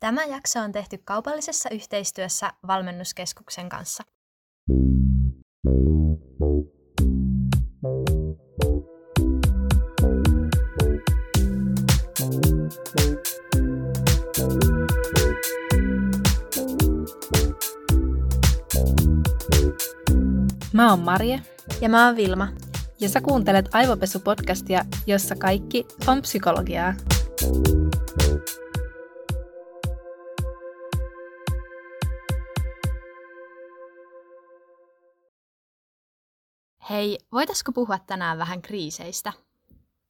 Tämä 0.00 0.24
jakso 0.24 0.60
on 0.60 0.72
tehty 0.72 0.98
kaupallisessa 1.04 1.70
yhteistyössä 1.70 2.52
Valmennuskeskuksen 2.66 3.68
kanssa. 3.68 4.02
Mä 20.72 20.90
oon 20.90 21.00
Marje. 21.00 21.40
Ja 21.80 21.88
mä 21.88 22.06
oon 22.06 22.16
Vilma. 22.16 22.48
Ja 23.00 23.08
sä 23.08 23.20
kuuntelet 23.20 23.66
Aivopesu-podcastia, 23.66 24.84
jossa 25.06 25.36
kaikki 25.36 25.86
on 26.06 26.22
psykologiaa. 26.22 26.94
Hei, 36.90 37.18
voitaisiko 37.32 37.72
puhua 37.72 37.98
tänään 37.98 38.38
vähän 38.38 38.62
kriiseistä? 38.62 39.32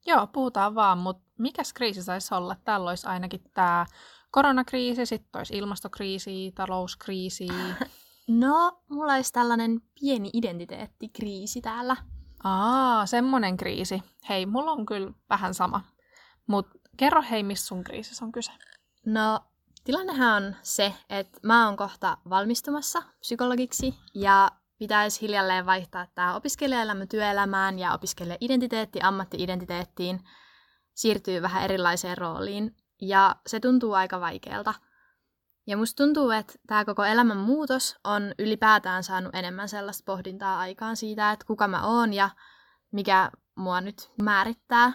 Joo, 0.06 0.26
puhutaan 0.26 0.74
vaan, 0.74 0.98
mutta 0.98 1.22
mikäs 1.38 1.72
kriisi 1.72 2.02
saisi 2.02 2.34
olla? 2.34 2.56
Täällä 2.64 2.88
olisi 2.90 3.06
ainakin 3.06 3.40
tämä 3.54 3.86
koronakriisi, 4.30 5.06
sitten 5.06 5.38
olisi 5.38 5.58
ilmastokriisi, 5.58 6.52
talouskriisi. 6.54 7.48
No, 8.30 8.82
mulla 8.88 9.12
olisi 9.14 9.32
tällainen 9.32 9.80
pieni 10.00 10.30
identiteettikriisi 10.32 11.60
täällä. 11.60 11.96
Aa, 12.44 13.06
semmonen 13.06 13.56
kriisi. 13.56 14.02
Hei, 14.28 14.46
mulla 14.46 14.72
on 14.72 14.86
kyllä 14.86 15.12
vähän 15.30 15.54
sama. 15.54 15.80
Mutta 16.46 16.78
kerro 16.96 17.22
hei, 17.30 17.42
missä 17.42 17.66
sun 17.66 17.84
kriisissä 17.84 18.24
on 18.24 18.32
kyse? 18.32 18.52
No, 19.06 19.40
tilannehan 19.84 20.42
on 20.42 20.56
se, 20.62 20.94
että 21.10 21.40
mä 21.42 21.66
oon 21.66 21.76
kohta 21.76 22.18
valmistumassa 22.30 23.02
psykologiksi 23.20 23.94
ja 24.14 24.50
pitäisi 24.78 25.20
hiljalleen 25.20 25.66
vaihtaa 25.66 26.06
tämä 26.14 26.34
opiskelijaelämä 26.34 27.06
työelämään 27.06 27.78
ja 27.78 27.92
opiskelija-identiteetti 27.92 28.98
ammatti-identiteettiin 29.02 30.20
siirtyy 30.94 31.42
vähän 31.42 31.64
erilaiseen 31.64 32.18
rooliin. 32.18 32.76
Ja 33.00 33.36
se 33.46 33.60
tuntuu 33.60 33.92
aika 33.92 34.20
vaikealta. 34.20 34.74
Ja 35.66 35.76
musta 35.76 36.04
tuntuu, 36.04 36.30
että 36.30 36.52
tämä 36.66 36.84
koko 36.84 37.04
elämän 37.04 37.36
muutos 37.36 37.96
on 38.04 38.34
ylipäätään 38.38 39.04
saanut 39.04 39.34
enemmän 39.34 39.68
sellaista 39.68 40.02
pohdintaa 40.06 40.58
aikaan 40.58 40.96
siitä, 40.96 41.32
että 41.32 41.46
kuka 41.46 41.68
mä 41.68 41.86
oon 41.86 42.14
ja 42.14 42.30
mikä 42.92 43.30
mua 43.54 43.80
nyt 43.80 44.10
määrittää. 44.22 44.92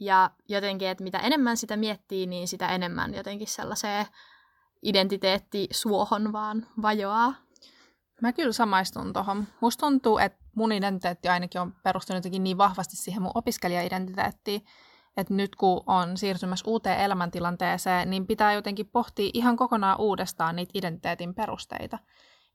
Ja 0.00 0.30
jotenkin, 0.48 0.88
että 0.88 1.04
mitä 1.04 1.18
enemmän 1.18 1.56
sitä 1.56 1.76
miettii, 1.76 2.26
niin 2.26 2.48
sitä 2.48 2.68
enemmän 2.68 3.14
jotenkin 3.14 3.46
sellaiseen 3.46 4.06
identiteettisuohon 4.82 6.32
vaan 6.32 6.66
vajoaa. 6.82 7.34
Mä 8.20 8.32
kyllä 8.32 8.52
samaistun 8.52 9.12
tuohon. 9.12 9.46
Musta 9.60 9.86
tuntuu, 9.86 10.18
että 10.18 10.38
mun 10.56 10.72
identiteetti 10.72 11.28
ainakin 11.28 11.60
on 11.60 11.72
perustunut 11.82 12.18
jotenkin 12.18 12.44
niin 12.44 12.58
vahvasti 12.58 12.96
siihen 12.96 13.22
mun 13.22 13.32
opiskelija-identiteettiin, 13.34 14.64
että 15.16 15.34
nyt 15.34 15.56
kun 15.56 15.82
on 15.86 16.16
siirtymässä 16.16 16.70
uuteen 16.70 17.00
elämäntilanteeseen, 17.00 18.10
niin 18.10 18.26
pitää 18.26 18.52
jotenkin 18.52 18.88
pohtia 18.88 19.30
ihan 19.34 19.56
kokonaan 19.56 20.00
uudestaan 20.00 20.56
niitä 20.56 20.72
identiteetin 20.74 21.34
perusteita. 21.34 21.98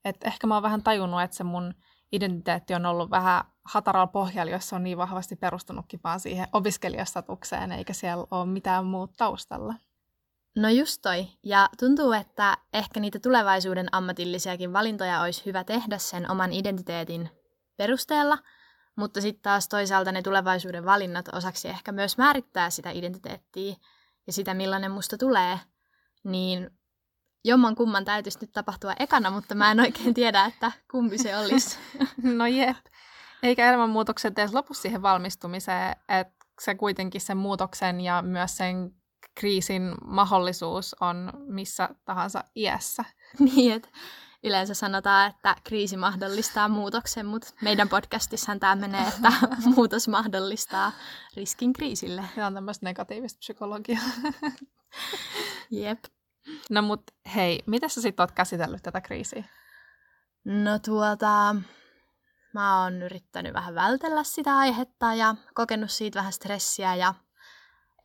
Et 0.06 0.24
ehkä 0.24 0.48
mä 0.48 0.54
oon 0.54 0.64
vähän 0.64 0.84
tajunnut, 0.84 1.22
että 1.22 1.38
se 1.38 1.44
mun 1.44 1.74
identiteetti 2.12 2.74
on 2.74 2.86
ollut 2.86 3.10
vähän 3.10 3.44
hataralla 3.66 4.08
pohjalla, 4.08 4.52
jos 4.52 4.70
se 4.70 4.76
on 4.76 4.84
niin 4.84 4.98
vahvasti 4.98 5.36
perustunutkin 5.36 6.00
vaan 6.04 6.20
siihen 6.20 6.48
opiskelijastatukseen, 6.54 7.72
eikä 7.72 7.94
siellä 7.94 8.26
ole 8.32 8.46
mitään 8.46 8.86
muuta 8.86 9.14
taustalla. 9.18 9.74
No 10.60 10.70
just 10.70 11.02
toi. 11.02 11.28
Ja 11.44 11.70
tuntuu, 11.80 12.12
että 12.12 12.58
ehkä 12.74 13.00
niitä 13.00 13.20
tulevaisuuden 13.20 13.88
ammatillisiakin 13.92 14.74
valintoja 14.74 15.22
olisi 15.22 15.46
hyvä 15.46 15.64
tehdä 15.64 15.98
sen 15.98 16.32
oman 16.32 16.54
identiteetin 16.54 17.30
perusteella, 17.78 18.38
mutta 18.96 19.22
sitten 19.22 19.44
taas 19.44 19.68
toisaalta 19.68 20.12
ne 20.12 20.22
tulevaisuuden 20.22 20.86
valinnat 20.86 21.28
osaksi 21.34 21.68
ehkä 21.68 21.92
myös 21.92 22.18
määrittää 22.18 22.70
sitä 22.70 22.92
identiteettiä 22.92 23.76
ja 24.28 24.34
sitä, 24.34 24.54
millainen 24.54 24.92
musta 24.92 25.18
tulee, 25.18 25.60
niin 26.24 26.70
jomman 27.44 27.76
kumman 27.76 28.06
täytyisi 28.06 28.40
nyt 28.42 28.52
tapahtua 28.52 28.94
ekana, 29.00 29.30
mutta 29.32 29.56
mä 29.56 29.72
en 29.72 29.80
oikein 29.80 30.14
tiedä, 30.14 30.46
että 30.46 30.72
kumpi 30.92 31.18
se 31.18 31.38
olisi. 31.38 31.78
no 32.38 32.46
jep. 32.46 32.78
Eikä 33.44 33.70
elämänmuutokset 33.70 34.40
edes 34.40 34.54
lopu 34.54 34.74
siihen 34.74 35.02
valmistumiseen, 35.02 35.96
että 36.10 36.46
se 36.62 36.76
kuitenkin 36.76 37.22
sen 37.22 37.38
muutoksen 37.38 38.02
ja 38.02 38.22
myös 38.22 38.58
sen 38.58 38.99
kriisin 39.40 39.96
mahdollisuus 40.06 40.96
on 41.00 41.34
missä 41.48 41.90
tahansa 42.06 42.44
iässä. 42.56 43.06
Niin, 43.40 43.74
että 43.74 43.90
yleensä 44.44 44.74
sanotaan, 44.74 45.30
että 45.30 45.56
kriisi 45.64 45.98
mahdollistaa 45.98 46.68
muutoksen, 46.68 47.26
mutta 47.26 47.54
meidän 47.62 47.90
podcastissahan 47.90 48.60
tämä 48.60 48.76
menee, 48.76 49.08
että 49.08 49.32
muutos 49.76 50.08
mahdollistaa 50.08 50.92
riskin 51.36 51.74
kriisille. 51.74 52.24
Tämä 52.36 52.48
on 52.48 52.54
tämmöistä 52.54 52.86
negatiivista 52.86 53.40
psykologiaa. 53.40 54.02
Jep. 55.72 56.04
No 56.70 56.82
mut 56.82 57.02
hei, 57.36 57.64
miten 57.66 57.90
sä 57.90 58.02
sitten 58.02 58.24
oot 58.24 58.32
käsitellyt 58.32 58.84
tätä 58.84 59.02
kriisiä? 59.02 59.44
No 60.46 60.80
tuota, 60.80 61.56
mä 62.54 62.84
oon 62.84 63.02
yrittänyt 63.02 63.54
vähän 63.54 63.76
vältellä 63.76 64.24
sitä 64.24 64.58
aihetta 64.58 65.14
ja 65.14 65.36
kokenut 65.54 65.92
siitä 65.92 66.20
vähän 66.20 66.34
stressiä 66.34 66.96
ja 66.96 67.14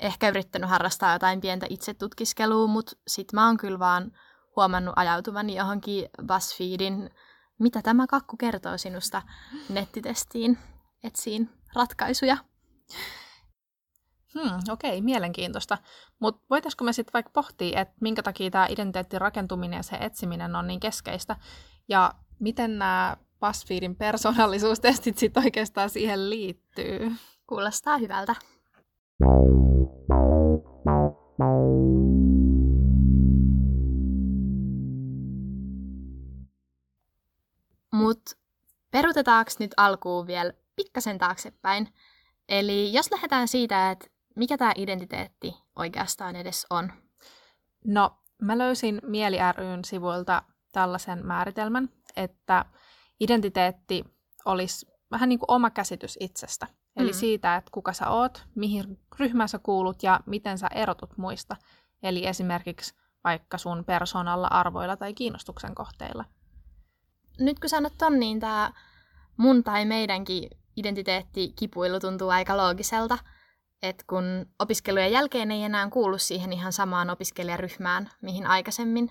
ehkä 0.01 0.29
yrittänyt 0.29 0.71
harrastaa 0.71 1.13
jotain 1.13 1.41
pientä 1.41 1.67
itsetutkiskelua, 1.71 2.67
mutta 2.67 2.93
sit 3.09 3.33
mä 3.33 3.47
oon 3.47 3.57
kyllä 3.57 3.79
vaan 3.79 4.13
huomannut 4.57 4.95
ajautuvani 4.97 5.57
johonkin 5.57 6.09
BuzzFeedin 6.27 7.11
mitä 7.59 7.83
tämä 7.83 8.07
kakku 8.07 8.37
kertoo 8.37 8.79
sinusta 8.79 9.23
nettitestiin 9.69 10.59
etsiin 11.05 11.51
ratkaisuja. 11.75 12.37
Hmm, 14.35 14.59
okei, 14.73 14.91
okay, 14.91 15.01
mielenkiintoista. 15.01 15.79
Mutta 16.19 16.47
voitaisiko 16.51 16.85
me 16.85 16.93
sitten 16.93 17.13
vaikka 17.13 17.31
pohtia, 17.35 17.81
että 17.81 17.95
minkä 18.01 18.23
takia 18.23 18.51
tämä 18.51 18.67
identiteetin 18.67 19.21
rakentuminen 19.21 19.77
ja 19.77 19.83
se 19.83 19.97
etsiminen 19.97 20.57
on 20.57 20.67
niin 20.67 20.81
keskeistä, 20.81 21.37
ja 21.89 22.15
miten 22.41 22.79
nämä 22.79 23.17
BuzzFeedin 23.41 23.97
persoonallisuustestit 23.97 25.19
sitten 25.19 25.45
oikeastaan 25.45 25.91
siihen 25.91 26.31
liittyy? 26.31 27.13
Kuulostaa 27.47 27.99
hyvältä. 27.99 28.35
Mutta 37.93 38.37
perutetaanko 38.91 39.51
nyt 39.59 39.75
alkuun 39.77 40.27
vielä 40.27 40.53
pikkasen 40.77 41.19
taaksepäin? 41.19 41.89
Eli 42.49 42.93
jos 42.93 43.11
lähdetään 43.13 43.49
siitä, 43.49 43.91
että 43.91 44.07
mikä 44.37 44.59
tämä 44.59 44.73
identiteetti 44.77 45.55
oikeastaan 45.77 46.37
edes 46.37 46.67
on? 46.71 46.93
No, 47.85 48.19
mä 48.43 48.59
löysin 48.59 49.01
Mieli 49.07 49.37
ryn 49.57 49.85
sivuilta 49.85 50.43
tällaisen 50.73 51.27
määritelmän, 51.27 51.89
että 52.17 52.65
identiteetti 53.21 54.05
olisi 54.45 54.87
vähän 55.11 55.29
niin 55.29 55.39
kuin 55.39 55.51
oma 55.51 55.71
käsitys 55.71 56.17
itsestä. 56.21 56.67
Eli 56.97 57.11
mm. 57.11 57.15
siitä, 57.15 57.57
että 57.57 57.71
kuka 57.71 57.93
sä 57.93 58.09
oot, 58.09 58.45
mihin 58.55 58.99
ryhmään 59.19 59.49
sä 59.49 59.59
kuulut 59.59 60.03
ja 60.03 60.21
miten 60.27 60.59
sä 60.59 60.67
erotut 60.75 61.17
muista. 61.17 61.57
Eli 62.03 62.27
esimerkiksi 62.27 62.95
vaikka 63.25 63.59
sun 63.59 63.85
persoonalla, 63.85 64.47
arvoilla 64.47 64.97
tai 64.97 65.15
kiinnostuksen 65.15 65.75
kohteilla. 65.75 66.25
Nyt 67.41 67.61
kun 67.61 67.71
sanot 67.71 67.93
ton, 67.99 68.21
niin 68.21 68.41
tämä 68.41 68.73
mun 69.37 69.65
tai 69.65 69.85
meidänkin 69.85 70.51
identiteettikipuilu 70.77 72.01
tuntuu 72.01 72.29
aika 72.29 72.57
loogiselta. 72.57 73.19
Että 73.83 74.05
kun 74.07 74.25
opiskelujen 74.59 75.13
jälkeen 75.13 75.51
ei 75.51 75.63
enää 75.63 75.91
kuulu 75.91 76.19
siihen 76.19 76.53
ihan 76.53 76.73
samaan 76.73 77.11
opiskelijaryhmään, 77.11 78.11
mihin 78.23 78.47
aikaisemmin, 78.47 79.11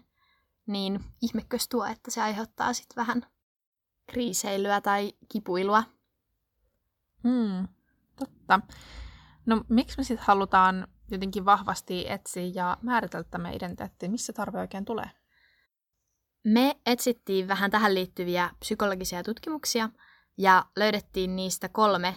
niin 0.65 0.99
ihmekös 1.21 1.69
tuo, 1.69 1.85
että 1.85 2.11
se 2.11 2.21
aiheuttaa 2.21 2.73
sitten 2.73 2.95
vähän 2.95 3.25
kriiseilyä 4.11 4.81
tai 4.81 5.13
kipuilua. 5.29 5.83
Hmm, 7.23 7.67
totta. 8.15 8.59
No 9.45 9.63
miksi 9.69 9.97
me 9.97 10.03
sitten 10.03 10.27
halutaan 10.27 10.87
jotenkin 11.11 11.45
vahvasti 11.45 12.05
etsiä 12.09 12.51
ja 12.55 12.77
määritellä 12.81 13.23
tämä 13.23 13.51
identiteetti? 13.51 14.09
Missä 14.09 14.33
tarve 14.33 14.59
oikein 14.59 14.85
tulee? 14.85 15.09
Me 16.43 16.75
etsittiin 16.85 17.47
vähän 17.47 17.71
tähän 17.71 17.93
liittyviä 17.93 18.49
psykologisia 18.59 19.23
tutkimuksia 19.23 19.89
ja 20.37 20.65
löydettiin 20.75 21.35
niistä 21.35 21.69
kolme 21.69 22.15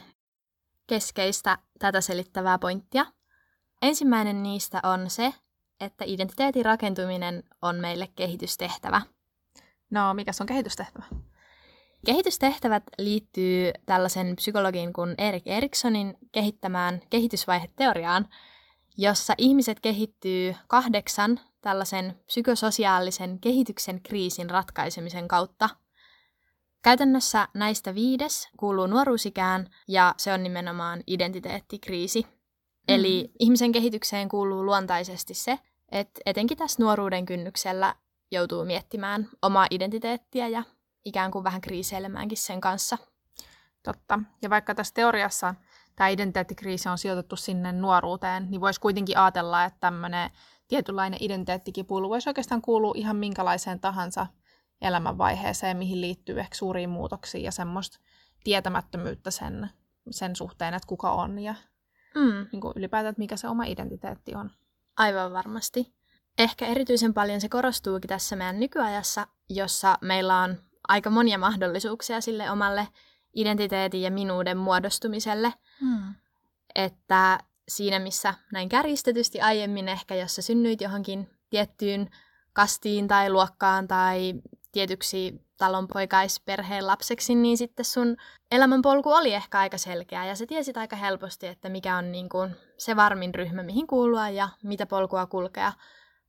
keskeistä 0.86 1.58
tätä 1.78 2.00
selittävää 2.00 2.58
pointtia. 2.58 3.06
Ensimmäinen 3.82 4.42
niistä 4.42 4.80
on 4.82 5.10
se, 5.10 5.34
että 5.80 6.04
identiteetin 6.04 6.64
rakentuminen 6.64 7.42
on 7.62 7.76
meille 7.76 8.08
kehitystehtävä. 8.16 9.00
No, 9.90 10.14
mikä 10.14 10.30
on 10.40 10.46
kehitystehtävä? 10.46 11.04
Kehitystehtävät 12.06 12.82
liittyy 12.98 13.72
tällaisen 13.86 14.36
psykologin 14.36 14.92
kuin 14.92 15.14
Erik 15.18 15.46
Eriksonin 15.46 16.18
kehittämään 16.32 17.00
kehitysvaiheteoriaan. 17.10 18.28
jossa 18.98 19.34
ihmiset 19.38 19.80
kehittyy 19.80 20.54
kahdeksan 20.68 21.40
tällaisen 21.60 22.20
psykososiaalisen 22.26 23.40
kehityksen 23.40 24.02
kriisin 24.02 24.50
ratkaisemisen 24.50 25.28
kautta. 25.28 25.68
Käytännössä 26.82 27.48
näistä 27.54 27.94
viides 27.94 28.48
kuuluu 28.56 28.86
nuoruusikään 28.86 29.70
ja 29.88 30.14
se 30.16 30.32
on 30.32 30.42
nimenomaan 30.42 31.02
identiteettikriisi. 31.06 32.22
Mm. 32.22 32.28
Eli 32.88 33.30
ihmisen 33.38 33.72
kehitykseen 33.72 34.28
kuuluu 34.28 34.64
luontaisesti 34.64 35.34
se, 35.34 35.58
että 35.92 36.20
etenkin 36.26 36.58
tässä 36.58 36.82
nuoruuden 36.82 37.26
kynnyksellä 37.26 37.94
joutuu 38.30 38.64
miettimään 38.64 39.28
omaa 39.42 39.66
identiteettiä 39.70 40.48
ja 40.48 40.62
ikään 41.06 41.30
kuin 41.30 41.44
vähän 41.44 41.60
kriiseilemäänkin 41.60 42.38
sen 42.38 42.60
kanssa. 42.60 42.98
Totta. 43.82 44.18
Ja 44.42 44.50
vaikka 44.50 44.74
tässä 44.74 44.94
teoriassa 44.94 45.54
tämä 45.96 46.08
identiteettikriisi 46.08 46.88
on 46.88 46.98
sijoitettu 46.98 47.36
sinne 47.36 47.72
nuoruuteen, 47.72 48.50
niin 48.50 48.60
voisi 48.60 48.80
kuitenkin 48.80 49.18
ajatella, 49.18 49.64
että 49.64 49.80
tämmöinen 49.80 50.30
tietynlainen 50.68 51.22
identiteettikipuilu 51.22 52.10
voisi 52.10 52.30
oikeastaan 52.30 52.62
kuulua 52.62 52.92
ihan 52.96 53.16
minkälaiseen 53.16 53.80
tahansa 53.80 54.26
elämänvaiheeseen, 54.80 55.76
mihin 55.76 56.00
liittyy 56.00 56.40
ehkä 56.40 56.56
suuriin 56.56 56.90
muutoksiin 56.90 57.44
ja 57.44 57.52
semmoista 57.52 57.98
tietämättömyyttä 58.44 59.30
sen, 59.30 59.70
sen 60.10 60.36
suhteen, 60.36 60.74
että 60.74 60.88
kuka 60.88 61.12
on 61.12 61.38
ja 61.38 61.54
mm. 62.14 62.46
niin 62.52 62.60
kuin 62.60 62.72
ylipäätään, 62.76 63.10
että 63.10 63.20
mikä 63.20 63.36
se 63.36 63.48
oma 63.48 63.64
identiteetti 63.64 64.34
on. 64.34 64.50
Aivan 64.96 65.32
varmasti. 65.32 65.94
Ehkä 66.38 66.66
erityisen 66.66 67.14
paljon 67.14 67.40
se 67.40 67.48
korostuukin 67.48 68.08
tässä 68.08 68.36
meidän 68.36 68.60
nykyajassa, 68.60 69.26
jossa 69.48 69.98
meillä 70.00 70.38
on 70.40 70.56
aika 70.88 71.10
monia 71.10 71.38
mahdollisuuksia 71.38 72.20
sille 72.20 72.50
omalle 72.50 72.88
identiteetin 73.34 74.02
ja 74.02 74.10
minuuden 74.10 74.56
muodostumiselle. 74.56 75.52
Hmm. 75.80 76.14
Että 76.74 77.38
siinä, 77.68 77.98
missä 77.98 78.34
näin 78.52 78.68
kärjistetysti 78.68 79.40
aiemmin 79.40 79.88
ehkä, 79.88 80.14
jos 80.14 80.34
sä 80.34 80.42
synnyit 80.42 80.80
johonkin 80.80 81.30
tiettyyn 81.50 82.10
kastiin 82.52 83.08
tai 83.08 83.30
luokkaan 83.30 83.88
tai 83.88 84.34
tietyksi 84.72 85.46
talonpoikaisperheen 85.56 86.86
lapseksi, 86.86 87.34
niin 87.34 87.56
sitten 87.56 87.84
sun 87.84 88.16
elämänpolku 88.50 89.12
oli 89.12 89.34
ehkä 89.34 89.58
aika 89.58 89.78
selkeä 89.78 90.24
ja 90.24 90.34
sä 90.34 90.46
tiesit 90.46 90.76
aika 90.76 90.96
helposti, 90.96 91.46
että 91.46 91.68
mikä 91.68 91.96
on 91.96 92.12
niin 92.12 92.28
kuin 92.28 92.56
se 92.78 92.96
varmin 92.96 93.34
ryhmä, 93.34 93.62
mihin 93.62 93.86
kuulua 93.86 94.28
ja 94.28 94.48
mitä 94.62 94.86
polkua 94.86 95.26
kulkea. 95.26 95.72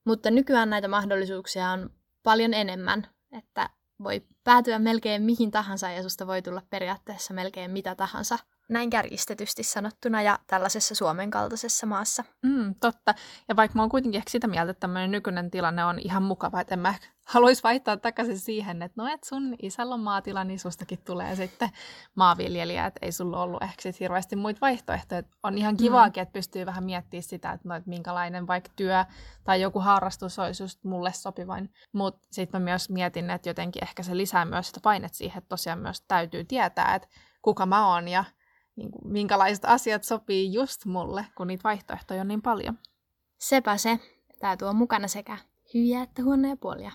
Mutta 0.05 0.31
nykyään 0.31 0.69
näitä 0.69 0.87
mahdollisuuksia 0.87 1.69
on 1.69 1.89
paljon 2.23 2.53
enemmän, 2.53 3.07
että 3.31 3.69
voi 4.03 4.21
päätyä 4.43 4.79
melkein 4.79 5.21
mihin 5.21 5.51
tahansa 5.51 5.89
ja 5.89 6.03
susta 6.03 6.27
voi 6.27 6.41
tulla 6.41 6.61
periaatteessa 6.69 7.33
melkein 7.33 7.71
mitä 7.71 7.95
tahansa. 7.95 8.39
Näin 8.69 8.89
kärjistetysti 8.89 9.63
sanottuna 9.63 10.21
ja 10.21 10.39
tällaisessa 10.47 10.95
Suomen 10.95 11.31
kaltaisessa 11.31 11.85
maassa. 11.85 12.23
Mm, 12.43 12.75
totta. 12.79 13.13
Ja 13.47 13.55
vaikka 13.55 13.75
mä 13.75 13.81
oon 13.81 13.89
kuitenkin 13.89 14.19
ehkä 14.19 14.29
sitä 14.29 14.47
mieltä, 14.47 14.71
että 14.71 14.79
tämmöinen 14.79 15.11
nykyinen 15.11 15.51
tilanne 15.51 15.85
on 15.85 15.99
ihan 15.99 16.23
mukava, 16.23 16.61
että 16.61 16.75
en 16.75 16.79
mä 16.79 16.93
haluaisi 17.27 17.63
vaihtaa 17.63 17.97
takaisin 17.97 18.39
siihen, 18.39 18.81
että 18.81 19.01
no 19.01 19.13
et 19.13 19.23
sun 19.23 19.55
isällä 19.61 19.93
on 19.93 19.99
maatila, 19.99 20.43
niin 20.43 20.59
sustakin 20.59 20.99
tulee 21.05 21.35
sitten 21.35 21.69
maanviljelijä, 22.15 22.85
että 22.85 22.99
ei 23.01 23.11
sulla 23.11 23.41
ollut 23.41 23.63
ehkä 23.63 23.81
sit 23.81 23.99
hirveästi 23.99 24.35
muita 24.35 24.61
vaihtoehtoja. 24.61 25.19
Et 25.19 25.27
on 25.43 25.57
ihan 25.57 25.77
kivaakin, 25.77 26.21
mm. 26.21 26.23
että 26.23 26.33
pystyy 26.33 26.65
vähän 26.65 26.83
miettimään 26.83 27.23
sitä, 27.23 27.51
että, 27.51 27.69
no, 27.69 27.75
että 27.75 27.89
minkälainen 27.89 28.47
vaikka 28.47 28.69
työ 28.75 29.05
tai 29.43 29.61
joku 29.61 29.79
harrastus 29.79 30.39
olisi 30.39 30.63
just 30.63 30.83
mulle 30.83 31.13
sopivain. 31.13 31.73
Mutta 31.93 32.27
sitten 32.31 32.61
mä 32.61 32.65
myös 32.65 32.89
mietin, 32.89 33.29
että 33.29 33.49
jotenkin 33.49 33.83
ehkä 33.83 34.03
se 34.03 34.17
lisää 34.17 34.45
myös 34.45 34.67
sitä 34.67 34.79
painet 34.83 35.13
siihen, 35.13 35.37
että 35.37 35.49
tosiaan 35.49 35.79
myös 35.79 36.01
täytyy 36.01 36.43
tietää, 36.43 36.95
että 36.95 37.07
kuka 37.41 37.65
mä 37.65 37.87
oon 37.87 38.07
ja 38.07 38.23
niin 38.77 38.91
kuin, 38.91 39.11
minkälaiset 39.11 39.65
asiat 39.65 40.03
sopii 40.03 40.53
just 40.53 40.85
mulle, 40.85 41.25
kun 41.37 41.47
niitä 41.47 41.63
vaihtoehtoja 41.63 42.21
on 42.21 42.27
niin 42.27 42.41
paljon. 42.41 42.79
Sepä 43.39 43.77
se. 43.77 43.99
Tämä 44.39 44.57
tuo 44.57 44.73
mukana 44.73 45.07
sekä 45.07 45.37
hyviä 45.73 46.03
että 46.03 46.23
huonoja 46.23 46.57
puolia. 46.57 46.91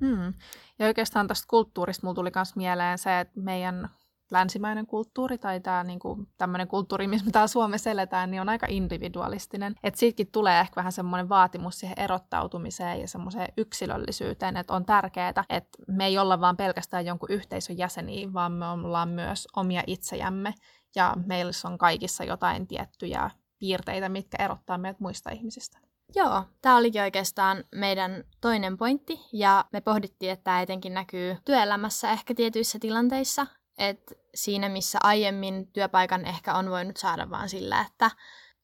Hmm. 0.00 0.34
Ja 0.78 0.86
oikeastaan 0.86 1.26
tästä 1.26 1.46
kulttuurista 1.50 2.06
mulla 2.06 2.14
tuli 2.14 2.30
myös 2.34 2.56
mieleen 2.56 2.98
se, 2.98 3.20
että 3.20 3.40
meidän 3.40 3.90
länsimäinen 4.30 4.86
kulttuuri 4.86 5.38
tai 5.38 5.60
tämä 5.60 5.84
niinku, 5.84 6.26
tämmöinen 6.38 6.68
kulttuuri, 6.68 7.06
missä 7.06 7.26
me 7.26 7.32
täällä 7.32 7.46
Suomessa 7.46 7.90
eletään, 7.90 8.30
niin 8.30 8.40
on 8.40 8.48
aika 8.48 8.66
individualistinen. 8.70 9.74
Että 9.82 10.00
siitäkin 10.00 10.32
tulee 10.32 10.60
ehkä 10.60 10.76
vähän 10.76 10.92
semmoinen 10.92 11.28
vaatimus 11.28 11.80
siihen 11.80 12.00
erottautumiseen 12.00 13.00
ja 13.00 13.08
semmoiseen 13.08 13.48
yksilöllisyyteen, 13.56 14.56
että 14.56 14.74
on 14.74 14.84
tärkeää, 14.84 15.28
että 15.28 15.78
me 15.88 16.06
ei 16.06 16.18
olla 16.18 16.40
vaan 16.40 16.56
pelkästään 16.56 17.06
jonkun 17.06 17.30
yhteisön 17.30 17.78
jäseniä, 17.78 18.32
vaan 18.32 18.52
me 18.52 18.66
ollaan 18.66 19.08
myös 19.08 19.48
omia 19.56 19.82
itsejämme 19.86 20.54
ja 20.94 21.14
meillä 21.26 21.52
on 21.64 21.78
kaikissa 21.78 22.24
jotain 22.24 22.66
tiettyjä 22.66 23.30
piirteitä, 23.58 24.08
mitkä 24.08 24.44
erottaa 24.44 24.78
meidät 24.78 25.00
muista 25.00 25.30
ihmisistä. 25.30 25.78
Joo, 26.14 26.44
tämä 26.62 26.76
olikin 26.76 27.02
oikeastaan 27.02 27.64
meidän 27.74 28.24
toinen 28.40 28.76
pointti, 28.76 29.20
ja 29.32 29.64
me 29.72 29.80
pohdittiin, 29.80 30.32
että 30.32 30.44
tämä 30.44 30.62
etenkin 30.62 30.94
näkyy 30.94 31.36
työelämässä 31.44 32.10
ehkä 32.10 32.34
tietyissä 32.34 32.78
tilanteissa, 32.78 33.46
että 33.78 34.14
siinä 34.34 34.68
missä 34.68 34.98
aiemmin 35.02 35.72
työpaikan 35.72 36.24
ehkä 36.24 36.54
on 36.54 36.70
voinut 36.70 36.96
saada 36.96 37.30
vaan 37.30 37.48
sillä, 37.48 37.80
että 37.80 38.10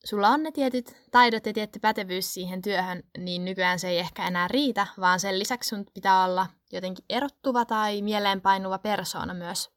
sulla 0.04 0.28
on 0.28 0.42
ne 0.42 0.50
tietyt 0.50 0.96
taidot 1.10 1.46
ja 1.46 1.52
tietty 1.52 1.78
pätevyys 1.78 2.34
siihen 2.34 2.62
työhön, 2.62 3.02
niin 3.18 3.44
nykyään 3.44 3.78
se 3.78 3.88
ei 3.88 3.98
ehkä 3.98 4.26
enää 4.26 4.48
riitä, 4.48 4.86
vaan 5.00 5.20
sen 5.20 5.38
lisäksi 5.38 5.68
sun 5.68 5.86
pitää 5.94 6.24
olla 6.24 6.46
jotenkin 6.72 7.04
erottuva 7.08 7.64
tai 7.64 8.02
mieleenpainuva 8.02 8.78
persoona 8.78 9.34
myös 9.34 9.70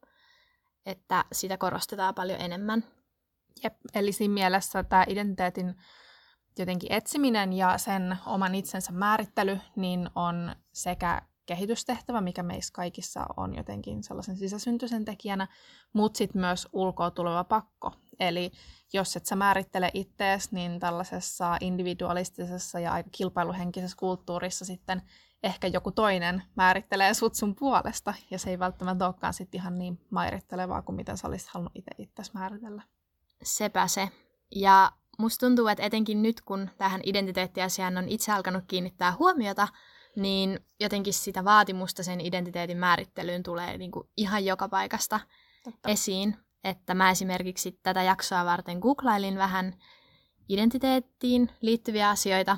että 0.86 1.24
sitä 1.32 1.58
korostetaan 1.58 2.14
paljon 2.14 2.40
enemmän. 2.40 2.84
Jep, 3.64 3.74
eli 3.94 4.12
siinä 4.12 4.34
mielessä 4.34 4.84
tämä 4.84 5.04
identiteetin 5.08 5.74
jotenkin 6.58 6.92
etsiminen 6.92 7.52
ja 7.52 7.78
sen 7.78 8.16
oman 8.26 8.54
itsensä 8.54 8.92
määrittely 8.92 9.60
niin 9.76 10.10
on 10.14 10.56
sekä 10.72 11.22
kehitystehtävä, 11.46 12.20
mikä 12.20 12.42
meissä 12.42 12.72
kaikissa 12.72 13.26
on 13.36 13.56
jotenkin 13.56 14.02
sellaisen 14.02 14.36
sisäsyntyisen 14.36 15.04
tekijänä, 15.04 15.48
mutta 15.92 16.18
sitten 16.18 16.40
myös 16.40 16.68
ulkoa 16.72 17.10
tuleva 17.10 17.44
pakko. 17.44 17.92
Eli 18.20 18.52
jos 18.92 19.16
et 19.16 19.26
sä 19.26 19.36
määrittele 19.36 19.90
ittees, 19.94 20.52
niin 20.52 20.80
tällaisessa 20.80 21.56
individualistisessa 21.60 22.80
ja 22.80 22.92
aika 22.92 23.10
kilpailuhenkisessä 23.12 23.96
kulttuurissa 23.96 24.64
sitten 24.64 25.02
ehkä 25.42 25.66
joku 25.66 25.90
toinen 25.90 26.42
määrittelee 26.54 27.14
sut 27.14 27.34
sun 27.34 27.54
puolesta, 27.54 28.14
ja 28.30 28.38
se 28.38 28.50
ei 28.50 28.58
välttämättä 28.58 29.06
olekaan 29.06 29.34
sit 29.34 29.54
ihan 29.54 29.78
niin 29.78 30.00
mairittelevaa 30.10 30.82
kuin 30.82 30.96
mitä 30.96 31.16
sä 31.16 31.28
olisit 31.28 31.48
halunnut 31.48 31.76
itse 31.76 31.90
itse 31.98 32.22
määritellä. 32.32 32.82
Sepä 33.42 33.86
se. 33.86 34.08
Ja 34.54 34.92
musta 35.18 35.46
tuntuu, 35.46 35.66
että 35.66 35.84
etenkin 35.84 36.22
nyt, 36.22 36.40
kun 36.40 36.70
tähän 36.78 37.00
identiteettiasiaan 37.04 37.98
on 37.98 38.08
itse 38.08 38.32
alkanut 38.32 38.64
kiinnittää 38.68 39.16
huomiota, 39.18 39.68
niin 40.16 40.60
jotenkin 40.80 41.14
sitä 41.14 41.44
vaatimusta 41.44 42.02
sen 42.02 42.20
identiteetin 42.20 42.78
määrittelyyn 42.78 43.42
tulee 43.42 43.78
niin 43.78 43.90
kuin 43.90 44.08
ihan 44.16 44.44
joka 44.44 44.68
paikasta 44.68 45.20
Totta. 45.64 45.88
esiin. 45.88 46.36
Että 46.64 46.94
mä 46.94 47.10
esimerkiksi 47.10 47.80
tätä 47.82 48.02
jaksoa 48.02 48.44
varten 48.44 48.78
googlailin 48.78 49.38
vähän 49.38 49.74
identiteettiin 50.48 51.50
liittyviä 51.60 52.10
asioita 52.10 52.56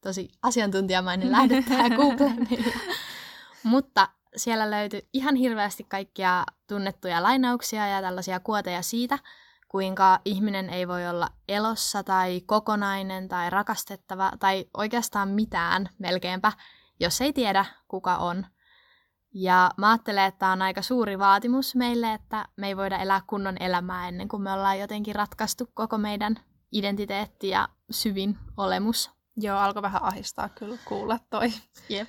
tosi 0.00 0.28
asiantuntijamainen 0.42 1.32
lähde 1.32 1.62
tähän 1.62 1.92
Googleen. 1.92 2.48
Mutta 3.62 4.08
siellä 4.36 4.70
löytyi 4.70 5.08
ihan 5.12 5.36
hirveästi 5.36 5.86
kaikkia 5.88 6.44
tunnettuja 6.66 7.22
lainauksia 7.22 7.86
ja 7.86 8.02
tällaisia 8.02 8.40
kuoteja 8.40 8.82
siitä, 8.82 9.18
kuinka 9.68 10.20
ihminen 10.24 10.70
ei 10.70 10.88
voi 10.88 11.08
olla 11.08 11.28
elossa 11.48 12.02
tai 12.02 12.40
kokonainen 12.46 13.28
tai 13.28 13.50
rakastettava 13.50 14.32
tai 14.38 14.66
oikeastaan 14.76 15.28
mitään 15.28 15.88
melkeinpä, 15.98 16.52
jos 17.00 17.20
ei 17.20 17.32
tiedä 17.32 17.64
kuka 17.88 18.16
on. 18.16 18.46
Ja 19.34 19.70
mä 19.76 19.90
ajattelen, 19.90 20.24
että 20.24 20.38
tämä 20.38 20.52
on 20.52 20.62
aika 20.62 20.82
suuri 20.82 21.18
vaatimus 21.18 21.74
meille, 21.74 22.14
että 22.14 22.48
me 22.56 22.66
ei 22.66 22.76
voida 22.76 22.98
elää 22.98 23.20
kunnon 23.26 23.56
elämää 23.60 24.08
ennen 24.08 24.28
kuin 24.28 24.42
me 24.42 24.52
ollaan 24.52 24.78
jotenkin 24.78 25.14
ratkaistu 25.14 25.70
koko 25.74 25.98
meidän 25.98 26.36
identiteetti 26.72 27.48
ja 27.48 27.68
syvin 27.90 28.38
olemus. 28.56 29.17
Joo, 29.40 29.58
alkoi 29.58 29.82
vähän 29.82 30.02
ahistaa 30.02 30.48
kyllä 30.48 30.78
kuulla 30.84 31.18
toi. 31.30 31.52
Jep. 31.88 32.08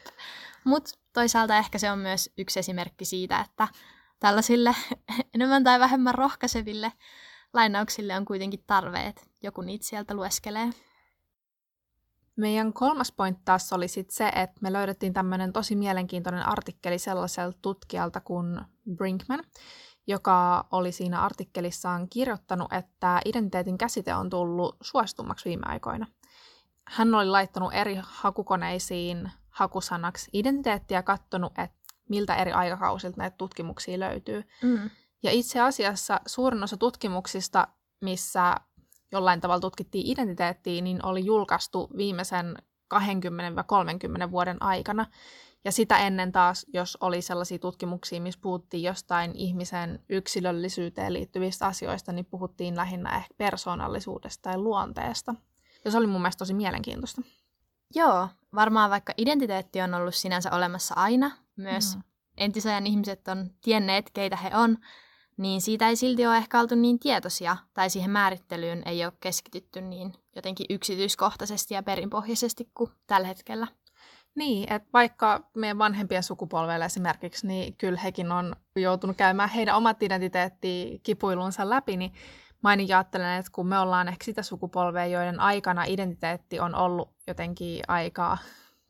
Mutta 0.64 0.92
toisaalta 1.14 1.58
ehkä 1.58 1.78
se 1.78 1.92
on 1.92 2.00
myös 2.00 2.30
yksi 2.38 2.60
esimerkki 2.60 3.06
siitä, 3.06 3.40
että 3.40 3.68
tällaisille 4.20 4.76
enemmän 5.36 5.64
tai 5.64 5.80
vähemmän 5.80 6.16
rohkaiseville 6.16 6.94
lainauksille 7.54 8.18
on 8.18 8.26
kuitenkin 8.26 8.64
tarve, 8.68 9.06
että 9.06 9.22
joku 9.42 9.62
niitä 9.62 9.86
sieltä 9.86 10.14
lueskelee. 10.14 10.70
Meidän 12.36 12.74
kolmas 12.74 13.12
pointti 13.12 13.42
taas 13.46 13.74
oli 13.74 13.88
sit 13.88 14.10
se, 14.10 14.28
että 14.28 14.62
me 14.62 14.74
löydettiin 14.74 15.14
tämmöinen 15.14 15.54
tosi 15.54 15.76
mielenkiintoinen 15.76 16.48
artikkeli 16.48 17.00
sellaiselta 17.00 17.58
tutkijalta 17.62 18.22
kuin 18.22 18.62
Brinkman, 18.96 19.44
joka 20.08 20.68
oli 20.72 20.92
siinä 20.92 21.22
artikkelissaan 21.22 22.10
kirjoittanut, 22.10 22.74
että 22.74 23.22
identiteetin 23.26 23.78
käsite 23.78 24.16
on 24.16 24.30
tullut 24.30 24.78
suostummaksi 24.82 25.50
viime 25.50 25.64
aikoina– 25.66 26.08
hän 26.90 27.16
oli 27.16 27.26
laittanut 27.26 27.74
eri 27.74 28.00
hakukoneisiin 28.04 29.32
hakusanaksi 29.50 30.30
identiteettiä 30.34 30.98
ja 30.98 31.04
katsonut, 31.04 31.54
että 31.60 31.78
miltä 32.10 32.36
eri 32.36 32.52
aikakausilta 32.52 33.18
näitä 33.18 33.38
tutkimuksia 33.38 34.00
löytyy. 34.00 34.44
Mm. 34.64 34.90
Ja 35.24 35.32
itse 35.32 35.60
asiassa 35.60 36.22
suurin 36.26 36.64
osa 36.64 36.78
tutkimuksista, 36.78 37.68
missä 38.02 38.56
jollain 39.12 39.42
tavalla 39.42 39.60
tutkittiin 39.60 40.08
identiteettiä, 40.08 40.82
niin 40.82 41.06
oli 41.06 41.26
julkaistu 41.26 41.90
viimeisen 41.98 42.56
20-30 44.28 44.32
vuoden 44.32 44.62
aikana. 44.64 45.06
Ja 45.66 45.72
sitä 45.72 45.98
ennen 45.98 46.32
taas, 46.32 46.66
jos 46.74 46.98
oli 47.02 47.22
sellaisia 47.22 47.60
tutkimuksia, 47.60 48.22
missä 48.22 48.40
puhuttiin 48.44 48.84
jostain 48.84 49.36
ihmisen 49.36 50.04
yksilöllisyyteen 50.10 51.14
liittyvistä 51.14 51.68
asioista, 51.68 52.12
niin 52.12 52.26
puhuttiin 52.26 52.76
lähinnä 52.76 53.18
ehkä 53.18 53.34
persoonallisuudesta 53.38 54.42
tai 54.42 54.58
luonteesta. 54.58 55.36
Ja 55.90 55.92
se 55.92 55.98
oli 55.98 56.08
mun 56.08 56.22
mielestä 56.22 56.40
tosi 56.40 56.54
mielenkiintoista. 56.54 57.22
Joo, 57.96 58.28
varmaan 58.56 58.90
vaikka 58.90 59.14
identiteetti 59.18 59.82
on 59.82 59.94
ollut 59.94 60.16
sinänsä 60.16 60.52
olemassa 60.52 60.96
aina, 60.98 61.32
myös 61.56 61.96
mm. 61.96 62.04
entisajan 62.38 62.88
ihmiset 62.88 63.28
on 63.28 63.50
tienneet, 63.62 64.10
keitä 64.10 64.36
he 64.36 64.52
on, 64.54 64.78
niin 65.38 65.62
siitä 65.62 65.88
ei 65.88 65.96
silti 65.96 66.28
ole 66.28 66.38
ehkä 66.38 66.60
oltu 66.60 66.76
niin 66.76 67.00
tietoisia, 67.00 67.58
tai 67.74 67.90
siihen 67.90 68.12
määrittelyyn 68.12 68.84
ei 68.86 69.06
ole 69.06 69.14
keskitytty 69.20 69.82
niin 69.82 70.14
jotenkin 70.36 70.66
yksityiskohtaisesti 70.70 71.74
ja 71.74 71.84
perinpohjaisesti 71.84 72.70
kuin 72.74 72.92
tällä 73.08 73.28
hetkellä. 73.28 73.68
Niin, 74.36 74.74
että 74.74 74.90
vaikka 74.94 75.50
meidän 75.56 75.78
vanhempien 75.78 76.24
sukupolvelle 76.24 76.86
esimerkiksi, 76.86 77.48
niin 77.48 77.76
kyllä 77.76 78.00
hekin 78.00 78.32
on 78.32 78.56
joutunut 78.76 79.18
käymään 79.18 79.50
heidän 79.50 79.76
omat 79.76 80.04
identiteetti 80.04 81.00
kipuilunsa 81.04 81.70
läpi, 81.70 81.98
niin 81.98 82.14
mä 82.64 82.70
ainakin 82.70 82.96
ajattelen, 82.96 83.40
että 83.40 83.52
kun 83.52 83.68
me 83.68 83.80
ollaan 83.80 84.08
ehkä 84.08 84.26
sitä 84.26 84.44
sukupolvea, 84.44 85.06
joiden 85.06 85.40
aikana 85.40 85.84
identiteetti 85.84 86.60
on 86.60 86.76
ollut 86.76 87.12
jotenkin 87.28 87.82
aika 87.88 88.38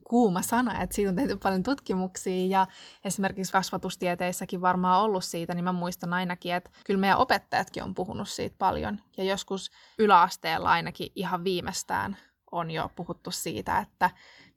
kuuma 0.10 0.42
sana, 0.42 0.82
että 0.82 0.96
siitä 0.96 1.10
on 1.10 1.16
tehty 1.16 1.36
paljon 1.36 1.64
tutkimuksia 1.64 2.48
ja 2.48 2.68
esimerkiksi 3.06 3.52
kasvatustieteissäkin 3.52 4.62
varmaan 4.62 5.02
ollut 5.02 5.24
siitä, 5.24 5.54
niin 5.54 5.64
mä 5.64 5.72
muistan 5.72 6.14
ainakin, 6.14 6.54
että 6.54 6.70
kyllä 6.86 7.00
meidän 7.00 7.18
opettajatkin 7.18 7.84
on 7.84 7.96
puhunut 7.96 8.30
siitä 8.30 8.56
paljon 8.60 9.00
ja 9.18 9.24
joskus 9.24 9.72
yläasteella 10.00 10.72
ainakin 10.72 11.12
ihan 11.16 11.44
viimeistään 11.44 12.18
on 12.52 12.72
jo 12.72 12.92
puhuttu 12.96 13.32
siitä, 13.32 13.80
että 13.80 14.10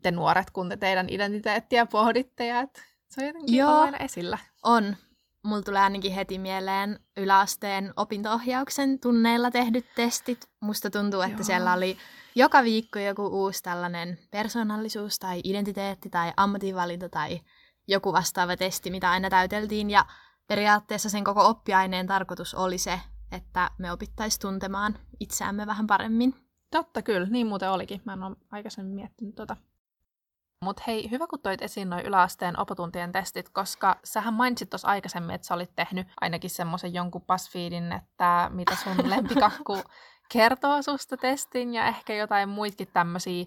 te 0.03 0.11
nuoret, 0.11 0.51
kun 0.51 0.69
te 0.69 0.77
teidän 0.77 1.09
identiteettiä 1.09 1.87
pohditte 1.87 2.47
ja 2.47 2.61
että 2.61 2.83
se 3.09 3.21
on 3.21 3.27
jotenkin 3.27 3.57
Joo, 3.57 3.81
aina 3.81 3.99
esillä. 3.99 4.39
on. 4.63 4.97
Mulla 5.45 5.63
tulee 5.63 5.81
ainakin 5.81 6.13
heti 6.13 6.39
mieleen 6.39 6.99
yläasteen 7.17 7.93
opintoohjauksen 7.97 9.01
tunneilla 9.01 9.51
tehdyt 9.51 9.87
testit. 9.97 10.47
Musta 10.61 10.91
tuntuu, 10.91 11.21
että 11.21 11.39
Joo. 11.41 11.45
siellä 11.45 11.73
oli 11.73 11.97
joka 12.35 12.63
viikko 12.63 12.99
joku 12.99 13.27
uusi 13.27 13.63
tällainen 13.63 14.19
persoonallisuus 14.31 15.19
tai 15.19 15.41
identiteetti 15.45 16.11
tai 16.11 16.33
ammatinvalinta 16.37 17.09
tai 17.09 17.41
joku 17.89 18.13
vastaava 18.13 18.57
testi, 18.57 18.91
mitä 18.91 19.11
aina 19.11 19.31
täyteltiin. 19.31 19.91
Ja 19.91 20.05
periaatteessa 20.47 21.11
sen 21.11 21.25
koko 21.25 21.49
oppiaineen 21.49 22.07
tarkoitus 22.07 22.55
oli 22.55 22.79
se, 22.79 23.01
että 23.33 23.71
me 23.79 23.93
opittaisiin 23.93 24.41
tuntemaan 24.41 24.99
itseämme 25.21 25.67
vähän 25.67 25.87
paremmin. 25.87 26.35
Totta 26.71 27.03
kyllä, 27.03 27.27
niin 27.27 27.47
muuten 27.47 27.71
olikin. 27.71 28.03
Mä 28.05 28.13
en 28.13 28.23
ole 28.23 28.37
aikaisemmin 28.51 28.95
miettinyt 28.95 29.35
tota. 29.35 29.57
Mutta 30.63 30.83
hei, 30.87 31.11
hyvä 31.11 31.27
kun 31.27 31.41
toit 31.41 31.63
esiin 31.63 31.91
noin 31.91 32.07
yläasteen 32.07 32.61
opotuntien 32.61 33.13
testit, 33.13 33.49
koska 33.49 33.97
sähän 34.05 34.35
mainitsit 34.35 34.71
tuossa 34.71 34.89
aikaisemmin, 34.89 35.35
että 35.35 35.47
sä 35.47 35.55
olit 35.55 35.75
tehnyt 35.77 36.07
ainakin 36.21 36.51
semmoisen 36.51 36.95
jonkun 36.95 37.23
BuzzFeedin, 37.27 37.93
että 37.93 38.51
mitä 38.53 38.77
sun 38.77 39.11
lempikakku 39.11 39.83
kertoo 40.33 40.83
susta 40.83 41.17
testin 41.17 41.75
ja 41.75 41.87
ehkä 41.87 42.15
jotain 42.15 42.49
muitakin 42.49 42.89
tämmöisiä 42.93 43.45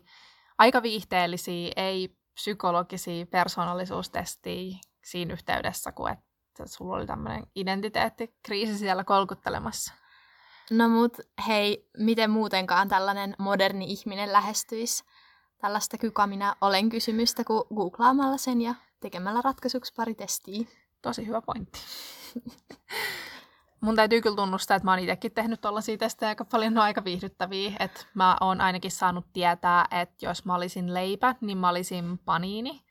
aika 0.57 0.84
viihteellisiä, 0.84 1.72
ei 1.75 2.17
psykologisia 2.34 3.25
persoonallisuustestiä 3.25 4.77
siinä 5.03 5.34
yhteydessä, 5.34 5.91
kun 5.91 6.10
että 6.10 6.65
sulla 6.65 6.95
oli 6.95 7.05
tämmöinen 7.05 7.43
identiteettikriisi 7.55 8.77
siellä 8.77 9.03
kolkuttelemassa. 9.03 9.93
No 10.72 10.89
mut 10.89 11.17
hei, 11.48 11.89
miten 11.98 12.31
muutenkaan 12.31 12.88
tällainen 12.88 13.36
moderni 13.39 13.86
ihminen 13.86 14.34
lähestyisi 14.34 15.03
tällaista 15.57 15.97
kyka 15.97 16.27
minä 16.27 16.55
olen 16.62 16.89
kysymystä, 16.89 17.43
kun 17.43 17.67
googlaamalla 17.75 18.38
sen 18.38 18.62
ja 18.62 18.75
tekemällä 19.00 19.41
ratkaisuksi 19.41 19.93
pari 19.93 20.15
testiä. 20.15 20.65
Tosi 21.01 21.27
hyvä 21.27 21.41
pointti. 21.41 21.79
Mun 23.81 23.95
täytyy 23.95 24.21
kyllä 24.21 24.35
tunnustaa, 24.35 24.77
että 24.77 24.85
mä 24.85 24.91
oon 24.91 25.00
itsekin 25.00 25.31
tehnyt 25.31 25.62
tollaisia 25.62 25.97
testejä 25.97 26.29
aika 26.29 26.45
paljon, 26.45 26.74
ne 26.74 26.79
on 26.79 26.83
aika 26.83 27.03
viihdyttäviä. 27.03 27.71
Että 27.79 28.05
mä 28.13 28.38
oon 28.41 28.62
ainakin 28.62 28.91
saanut 28.91 29.25
tietää, 29.33 29.88
että 29.91 30.25
jos 30.25 30.45
mä 30.45 30.55
olisin 30.55 30.93
leipä, 30.93 31.35
niin 31.41 31.57
mä 31.57 31.69
olisin 31.69 32.17
paniini. 32.17 32.81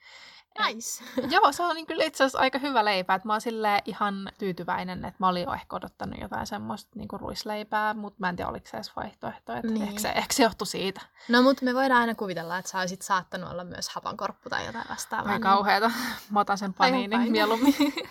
Nice. 0.58 1.04
Joo, 1.34 1.52
se 1.52 1.62
on 1.62 1.86
kyllä 1.86 2.04
itse 2.04 2.24
asiassa 2.24 2.38
aika 2.38 2.58
hyvä 2.58 2.84
leipä. 2.84 3.14
Että 3.14 3.28
mä 3.28 3.32
oon 3.32 3.40
ihan 3.84 4.32
tyytyväinen, 4.38 5.04
että 5.04 5.16
mä 5.18 5.28
olin 5.28 5.42
jo 5.42 5.52
ehkä 5.52 5.76
odottanut 5.76 6.20
jotain 6.20 6.46
semmoista 6.46 6.90
niin 6.94 7.08
kuin 7.08 7.20
ruisleipää, 7.20 7.94
mutta 7.94 8.16
mä 8.20 8.28
en 8.28 8.36
tiedä, 8.36 8.50
oliko 8.50 8.66
se 8.68 8.76
edes 8.76 8.96
vaihtoehto. 8.96 9.52
Että 9.52 9.72
niin. 9.72 9.82
ehkä, 9.82 10.00
se, 10.00 10.08
ehkä 10.08 10.34
se 10.34 10.42
johtui 10.42 10.66
siitä. 10.66 11.00
No, 11.28 11.42
mutta 11.42 11.64
me 11.64 11.74
voidaan 11.74 12.00
aina 12.00 12.14
kuvitella, 12.14 12.58
että 12.58 12.70
sä 12.70 12.80
olisit 12.80 13.02
saattanut 13.02 13.50
olla 13.50 13.64
myös 13.64 13.88
hapankorppu 13.88 14.50
tai 14.50 14.66
jotain 14.66 14.86
vastaavaa. 14.90 15.32
Ai 15.32 15.38
niin... 15.38 15.42
kauheata. 15.42 15.90
Mä 16.30 16.40
otan 16.40 16.58
sen 16.58 16.74
paniinin 16.74 17.32
mieluummin. 17.32 17.74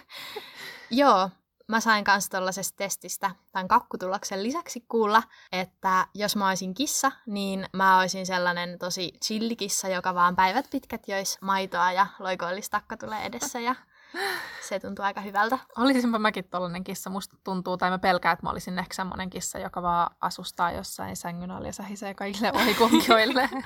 Joo, 0.92 1.30
mä 1.68 1.80
sain 1.80 2.04
kanssa 2.04 2.32
tuollaisesta 2.32 2.78
testistä 2.78 3.32
tämän 3.52 3.68
kakkutuloksen 3.68 4.44
lisäksi 4.44 4.86
kuulla, 4.88 5.24
että 5.52 6.08
jos 6.14 6.36
mä 6.36 6.48
olisin 6.48 6.74
kissa, 6.74 7.12
niin 7.26 7.70
mä 7.74 8.00
olisin 8.00 8.26
sellainen 8.26 8.80
tosi 8.80 9.12
chillikissa, 9.26 9.88
joka 9.88 10.16
vaan 10.16 10.36
päivät 10.36 10.68
pitkät 10.72 11.08
jois 11.08 11.38
maitoa 11.42 11.92
ja 11.92 12.08
loikoillistakka 12.20 12.98
tulee 12.98 13.26
edessä 13.26 13.60
ja 13.60 13.76
se 14.68 14.80
tuntuu 14.80 15.06
aika 15.06 15.22
hyvältä. 15.22 15.60
Olisinpä 15.78 16.20
mäkin 16.20 16.50
tollainen 16.50 16.84
kissa. 16.84 17.10
Musta 17.10 17.38
tuntuu, 17.44 17.78
tai 17.78 17.90
mä 17.90 18.00
pelkään, 18.00 18.34
että 18.34 18.46
mä 18.46 18.52
olisin 18.52 18.80
ehkä 18.80 18.94
semmoinen 18.94 19.30
kissa, 19.30 19.60
joka 19.60 19.82
vaan 19.82 20.16
asustaa 20.22 20.72
jossain 20.72 21.16
sängyn 21.16 21.52
alla 21.52 21.68
ja 21.68 21.74
sähisee 21.74 22.14
kaikille 22.14 22.52
ohikulkijoille. 22.54 23.50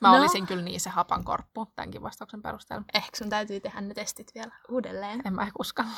Mä 0.00 0.08
no. 0.08 0.18
olisin 0.18 0.46
kyllä 0.46 0.62
niin 0.62 0.80
se 0.80 0.90
hapankorppu 0.90 1.66
tämänkin 1.66 2.02
vastauksen 2.02 2.42
perusteella. 2.42 2.84
Ehkä 2.94 3.16
sun 3.18 3.30
täytyy 3.30 3.60
tehdä 3.60 3.80
ne 3.80 3.94
testit 3.94 4.34
vielä 4.34 4.52
uudelleen. 4.68 5.22
En 5.24 5.34
mä 5.34 5.42
ehkä 5.42 5.56
uskalla. 5.58 5.90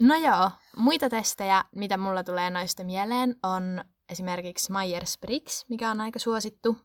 No 0.00 0.14
joo, 0.14 0.50
muita 0.76 1.10
testejä, 1.10 1.64
mitä 1.76 1.96
mulla 1.96 2.24
tulee 2.24 2.50
noista 2.50 2.84
mieleen, 2.84 3.36
on 3.42 3.84
esimerkiksi 4.08 4.72
Myers-Briggs, 4.72 5.64
mikä 5.68 5.90
on 5.90 6.00
aika 6.00 6.18
suosittu. 6.18 6.76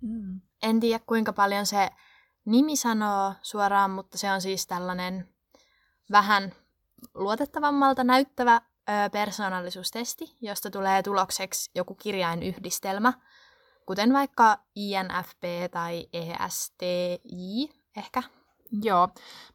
Mm. 0.00 0.40
En 0.62 0.80
tiedä 0.80 1.04
kuinka 1.06 1.32
paljon 1.32 1.66
se 1.66 1.90
nimi 2.44 2.76
sanoo 2.76 3.34
suoraan, 3.42 3.90
mutta 3.90 4.18
se 4.18 4.32
on 4.32 4.40
siis 4.40 4.66
tällainen 4.66 5.28
vähän 6.10 6.52
luotettavammalta 7.14 8.04
näyttävä 8.04 8.54
ö, 8.56 9.10
persoonallisuustesti, 9.12 10.36
josta 10.40 10.70
tulee 10.70 11.02
tulokseksi 11.02 11.70
joku 11.74 11.94
kirjainyhdistelmä, 11.94 13.12
kuten 13.86 14.12
vaikka 14.12 14.58
INFP 14.76 15.42
tai 15.70 16.08
ESTI 16.12 17.82
ehkä. 17.96 18.22
Joo. 18.82 19.08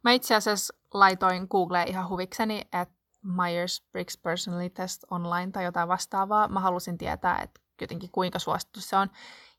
Mä 0.04 0.12
itse 0.12 0.36
asiassa 0.36 0.74
laitoin 0.94 1.48
Googleen 1.50 1.88
ihan 1.88 2.10
huvikseni, 2.10 2.62
että 2.62 2.96
Myers-Briggs 3.26 4.22
Personality 4.24 4.70
Test 4.70 5.04
online 5.12 5.52
tai 5.52 5.64
jotain 5.64 5.88
vastaavaa. 5.88 6.48
Mä 6.48 6.60
halusin 6.60 6.98
tietää, 6.98 7.42
että 7.42 7.62
jotenkin 7.82 8.12
kuinka 8.12 8.40
suosittu 8.40 8.82
se 8.82 8.96
on. 8.96 9.10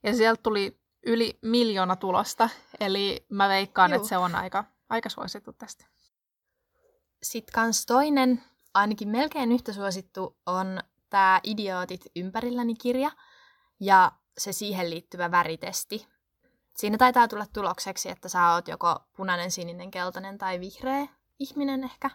Ja 0.03 0.15
sieltä 0.15 0.41
tuli 0.43 0.79
yli 1.05 1.39
miljoona 1.41 1.95
tulosta, 1.95 2.49
eli 2.79 3.25
mä 3.29 3.49
veikkaan, 3.49 3.93
että 3.93 4.07
se 4.07 4.17
on 4.17 4.35
aika, 4.35 4.63
aika 4.89 5.09
suosittu 5.09 5.53
tästä. 5.53 5.85
Sitten 7.23 7.53
kans 7.53 7.85
toinen, 7.85 8.43
ainakin 8.73 9.09
melkein 9.09 9.51
yhtä 9.51 9.73
suosittu, 9.73 10.37
on 10.45 10.79
tämä 11.09 11.39
Idiootit 11.43 12.05
ympärilläni 12.15 12.75
kirja 12.75 13.11
ja 13.79 14.11
se 14.37 14.51
siihen 14.51 14.89
liittyvä 14.89 15.31
väritesti. 15.31 16.07
Siinä 16.79 16.97
taitaa 16.97 17.27
tulla 17.27 17.45
tulokseksi, 17.53 18.09
että 18.09 18.29
sä 18.29 18.51
oot 18.51 18.67
joko 18.67 18.99
punainen, 19.17 19.51
sininen, 19.51 19.91
keltainen 19.91 20.37
tai 20.37 20.59
vihreä 20.59 21.07
ihminen 21.39 21.83
ehkä. 21.83 22.09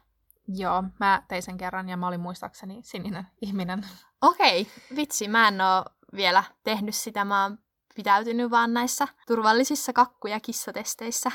Joo, 0.49 0.85
mä 1.00 1.23
tein 1.28 1.42
sen 1.42 1.56
kerran 1.56 1.88
ja 1.88 1.97
mä 1.97 2.09
olin 2.09 2.21
muistaakseni 2.21 2.80
sininen 2.83 3.26
ihminen. 3.40 3.87
Okei, 4.23 4.61
okay, 4.61 4.97
vitsi, 4.97 5.28
mä 5.28 5.49
en 5.49 5.61
oo 5.61 5.85
vielä 6.16 6.44
tehnyt 6.62 6.94
sitä. 6.94 7.25
Mä 7.25 7.42
oon 7.42 7.59
pitäytynyt 7.94 8.50
vaan 8.50 8.75
näissä 8.75 9.09
turvallisissa 9.26 9.92
kakku- 9.92 10.28
ja 10.28 10.40
kissatesteissä. 10.40 11.30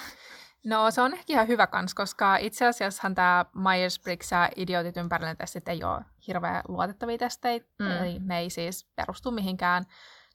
No 0.66 0.92
se 0.92 1.02
on 1.02 1.14
ehkä 1.14 1.34
ihan 1.34 1.48
hyvä 1.48 1.68
kans, 1.68 1.94
koska 1.94 2.38
itse 2.38 2.68
asiassa 2.68 3.12
tämä 3.16 3.46
Myers-Briggs 3.56 4.28
ja 4.32 4.50
idiotit 4.56 4.98
ympärillä 4.98 5.36
testit 5.36 5.68
ei 5.68 5.84
ole 5.84 6.02
hirveän 6.28 6.64
luotettavia 6.68 7.18
testejä. 7.18 7.64
Mm. 7.80 7.92
Eli 7.92 8.20
ne 8.20 8.40
ei 8.40 8.50
siis 8.50 8.88
perustu 8.96 9.32
mihinkään 9.32 9.86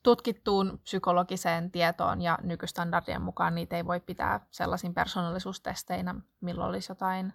tutkittuun 0.05 0.79
psykologiseen 0.83 1.71
tietoon 1.71 2.21
ja 2.21 2.37
nykystandardien 2.43 3.21
mukaan 3.21 3.55
niitä 3.55 3.75
ei 3.75 3.85
voi 3.85 3.99
pitää 3.99 4.39
sellaisin 4.51 4.93
persoonallisuustesteinä, 4.93 6.15
milloin 6.41 6.69
olisi 6.69 6.91
jotain 6.91 7.33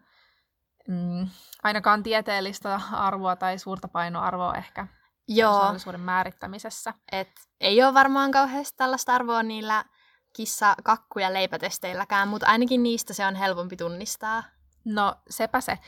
mm, 0.88 1.28
ainakaan 1.62 2.02
tieteellistä 2.02 2.80
arvoa 2.92 3.36
tai 3.36 3.58
suurta 3.58 3.88
painoarvoa 3.88 4.54
ehkä 4.54 4.86
Joo. 5.28 5.52
persoonallisuuden 5.52 6.00
määrittämisessä. 6.00 6.94
Et 7.12 7.30
ei 7.60 7.82
ole 7.82 7.94
varmaan 7.94 8.30
kauheasti 8.30 8.76
tällaista 8.76 9.14
arvoa 9.14 9.42
niillä 9.42 9.84
kissa, 10.32 10.74
kakku- 10.84 11.18
ja 11.18 11.32
leipätesteilläkään, 11.32 12.28
mutta 12.28 12.46
ainakin 12.46 12.82
niistä 12.82 13.14
se 13.14 13.26
on 13.26 13.34
helpompi 13.34 13.76
tunnistaa, 13.76 14.42
No 14.84 15.14
sepä 15.30 15.60
se. 15.60 15.78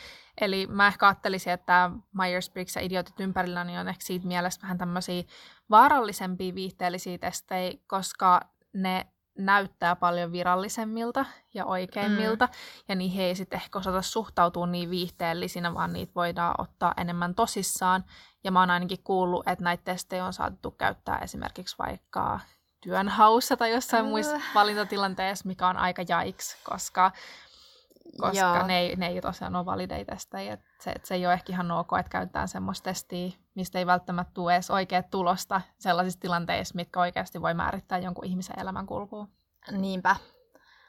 Eli 0.41 0.67
mä 0.67 0.87
ehkä 0.87 1.07
ajattelisin, 1.07 1.53
että 1.53 1.91
Myers-Briggs 2.15 2.77
ja 2.77 2.83
idiotit 2.83 3.21
ympärilläni 3.21 3.79
on 3.79 3.89
ehkä 3.89 4.05
siitä 4.05 4.27
mielestä 4.27 4.63
vähän 4.63 4.79
tämmöisiä 4.79 5.23
vaarallisempia 5.71 6.55
viihteellisiä 6.55 7.19
testejä, 7.19 7.73
koska 7.87 8.41
ne 8.73 9.07
näyttää 9.39 9.97
paljon 9.97 10.33
virallisemmilta 10.33 11.25
ja 11.55 11.65
oikeimmilta, 11.65 12.47
mm. 12.47 12.53
ja 12.89 12.95
niihin 12.95 13.23
ei 13.23 13.35
sitten 13.35 13.61
ehkä 13.61 13.79
osata 13.79 14.03
suhtautua 14.03 14.67
niin 14.67 14.91
viihteellisinä, 14.91 15.75
vaan 15.75 15.93
niitä 15.93 16.13
voidaan 16.15 16.55
ottaa 16.59 16.95
enemmän 16.97 17.35
tosissaan. 17.35 18.05
Ja 18.45 18.51
mä 18.51 18.61
oon 18.61 18.71
ainakin 18.71 19.03
kuullut, 19.05 19.49
että 19.49 19.65
näitä 19.65 19.85
testejä 19.85 20.25
on 20.25 20.33
saatu 20.33 20.71
käyttää 20.71 21.19
esimerkiksi 21.19 21.79
vaikka 21.79 22.41
työnhaussa 22.81 23.57
tai 23.57 23.73
jossain 23.73 24.05
uh. 24.05 24.11
muissa 24.11 24.41
valintatilanteissa, 24.55 25.49
mikä 25.49 25.69
on 25.69 25.77
aika 25.77 26.03
jaiks, 26.09 26.57
koska 26.65 27.13
koska 28.21 28.67
ne 28.67 28.79
ei, 28.79 28.97
ne 28.97 29.07
ei 29.07 29.21
tosiaan 29.21 29.57
ole 29.57 29.67
valideita 29.67 30.13
testejä. 30.13 30.59
Se, 30.81 30.91
et 30.91 31.05
se 31.05 31.15
ei 31.15 31.27
ole 31.27 31.35
ehkä 31.35 31.53
ihan 31.53 31.71
ok, 31.71 31.89
että 32.01 32.11
käytetään 32.11 32.49
semmoista 32.49 32.85
testiä, 32.85 33.31
mistä 33.55 33.79
ei 33.79 33.87
välttämättä 33.87 34.35
tule 34.35 34.55
edes 34.55 34.71
oikea 34.71 35.03
tulosta 35.03 35.61
sellaisissa 35.79 36.21
tilanteissa, 36.21 36.75
mitkä 36.75 37.01
oikeasti 37.01 37.43
voi 37.43 37.55
määrittää 37.55 37.99
jonkun 37.99 38.25
ihmisen 38.25 38.61
elämänkulkuun. 38.61 39.29
Niinpä. 39.71 40.17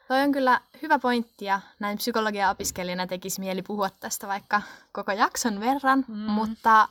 Toi 0.08 0.22
on 0.22 0.32
kyllä 0.32 0.62
hyvä 0.82 1.00
pointti 1.00 1.46
ja 1.46 1.60
näin 1.80 1.98
psykologia-opiskelijana 1.98 3.08
tekisi 3.08 3.39
mieli 3.39 3.62
puhua 3.62 3.89
tästä 3.89 4.27
vaikka 4.27 4.62
koko 4.92 5.12
jakson 5.12 5.60
verran, 5.60 6.06
mm. 6.08 6.15
mutta 6.18 6.88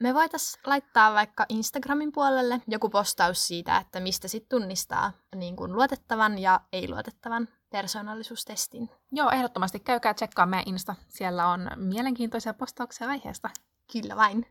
me 0.00 0.14
voitaisiin 0.14 0.62
laittaa 0.66 1.14
vaikka 1.14 1.46
Instagramin 1.48 2.12
puolelle 2.12 2.60
joku 2.68 2.88
postaus 2.88 3.46
siitä, 3.46 3.76
että 3.76 4.00
mistä 4.00 4.28
sitten 4.28 4.60
tunnistaa 4.60 5.12
niin 5.34 5.56
kuin 5.56 5.72
luotettavan 5.72 6.38
ja 6.38 6.60
ei-luotettavan 6.72 7.48
persoonallisuustestin. 7.70 8.90
Joo, 9.12 9.30
ehdottomasti 9.30 9.80
käykää 9.80 10.14
tsekkaa 10.14 10.46
meidän 10.46 10.68
Insta. 10.68 10.94
Siellä 11.08 11.48
on 11.48 11.70
mielenkiintoisia 11.76 12.54
postauksia 12.54 13.08
aiheesta. 13.08 13.50
Kyllä 13.92 14.16
vain. 14.16 14.46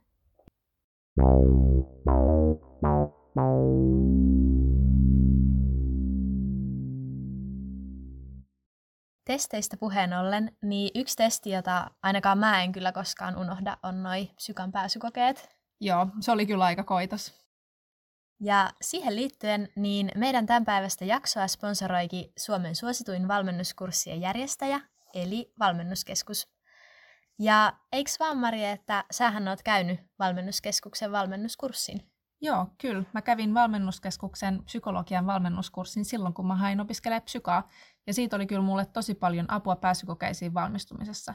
Testeistä 9.25 9.77
puheen 9.77 10.13
ollen, 10.13 10.57
niin 10.61 10.91
yksi 10.95 11.15
testi, 11.15 11.49
jota 11.49 11.91
ainakaan 12.03 12.37
mä 12.37 12.63
en 12.63 12.71
kyllä 12.71 12.91
koskaan 12.91 13.37
unohda, 13.37 13.77
on 13.83 14.03
noi 14.03 14.29
psykan 14.35 14.71
pääsykokeet. 14.71 15.49
Joo, 15.81 16.07
se 16.19 16.31
oli 16.31 16.45
kyllä 16.45 16.65
aika 16.65 16.83
koitos. 16.83 17.44
Ja 18.39 18.69
siihen 18.81 19.15
liittyen, 19.15 19.69
niin 19.75 20.11
meidän 20.15 20.45
tämänpäiväistä 20.45 21.05
jaksoa 21.05 21.47
sponsoroikin 21.47 22.31
Suomen 22.37 22.75
suosituin 22.75 23.27
valmennuskurssien 23.27 24.21
järjestäjä, 24.21 24.81
eli 25.13 25.53
Valmennuskeskus. 25.59 26.47
Ja 27.39 27.73
eiks 27.91 28.19
vaan 28.19 28.37
Mari, 28.37 28.65
että 28.65 29.03
sähän 29.11 29.47
oot 29.47 29.63
käynyt 29.63 29.99
Valmennuskeskuksen 30.19 31.11
valmennuskurssin? 31.11 32.11
Joo, 32.41 32.67
kyllä. 32.81 33.03
Mä 33.13 33.21
kävin 33.21 33.53
Valmennuskeskuksen 33.53 34.63
psykologian 34.63 35.25
valmennuskurssin 35.25 36.05
silloin, 36.05 36.33
kun 36.33 36.47
mä 36.47 36.55
hain 36.55 36.81
opiskelemaan 36.81 37.21
psykaa. 37.21 37.69
Ja 38.07 38.13
siitä 38.13 38.35
oli 38.35 38.47
kyllä 38.47 38.61
mulle 38.61 38.85
tosi 38.85 39.15
paljon 39.15 39.51
apua 39.51 39.75
pääsykokeisiin 39.75 40.53
valmistumisessa. 40.53 41.33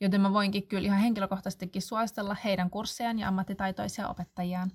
Joten 0.00 0.20
mä 0.20 0.32
voinkin 0.32 0.68
kyllä 0.68 0.86
ihan 0.86 0.98
henkilökohtaisestikin 0.98 1.82
suositella 1.82 2.36
heidän 2.44 2.70
kurssejaan 2.70 3.18
ja 3.18 3.28
ammattitaitoisia 3.28 4.08
opettajiaan. 4.08 4.70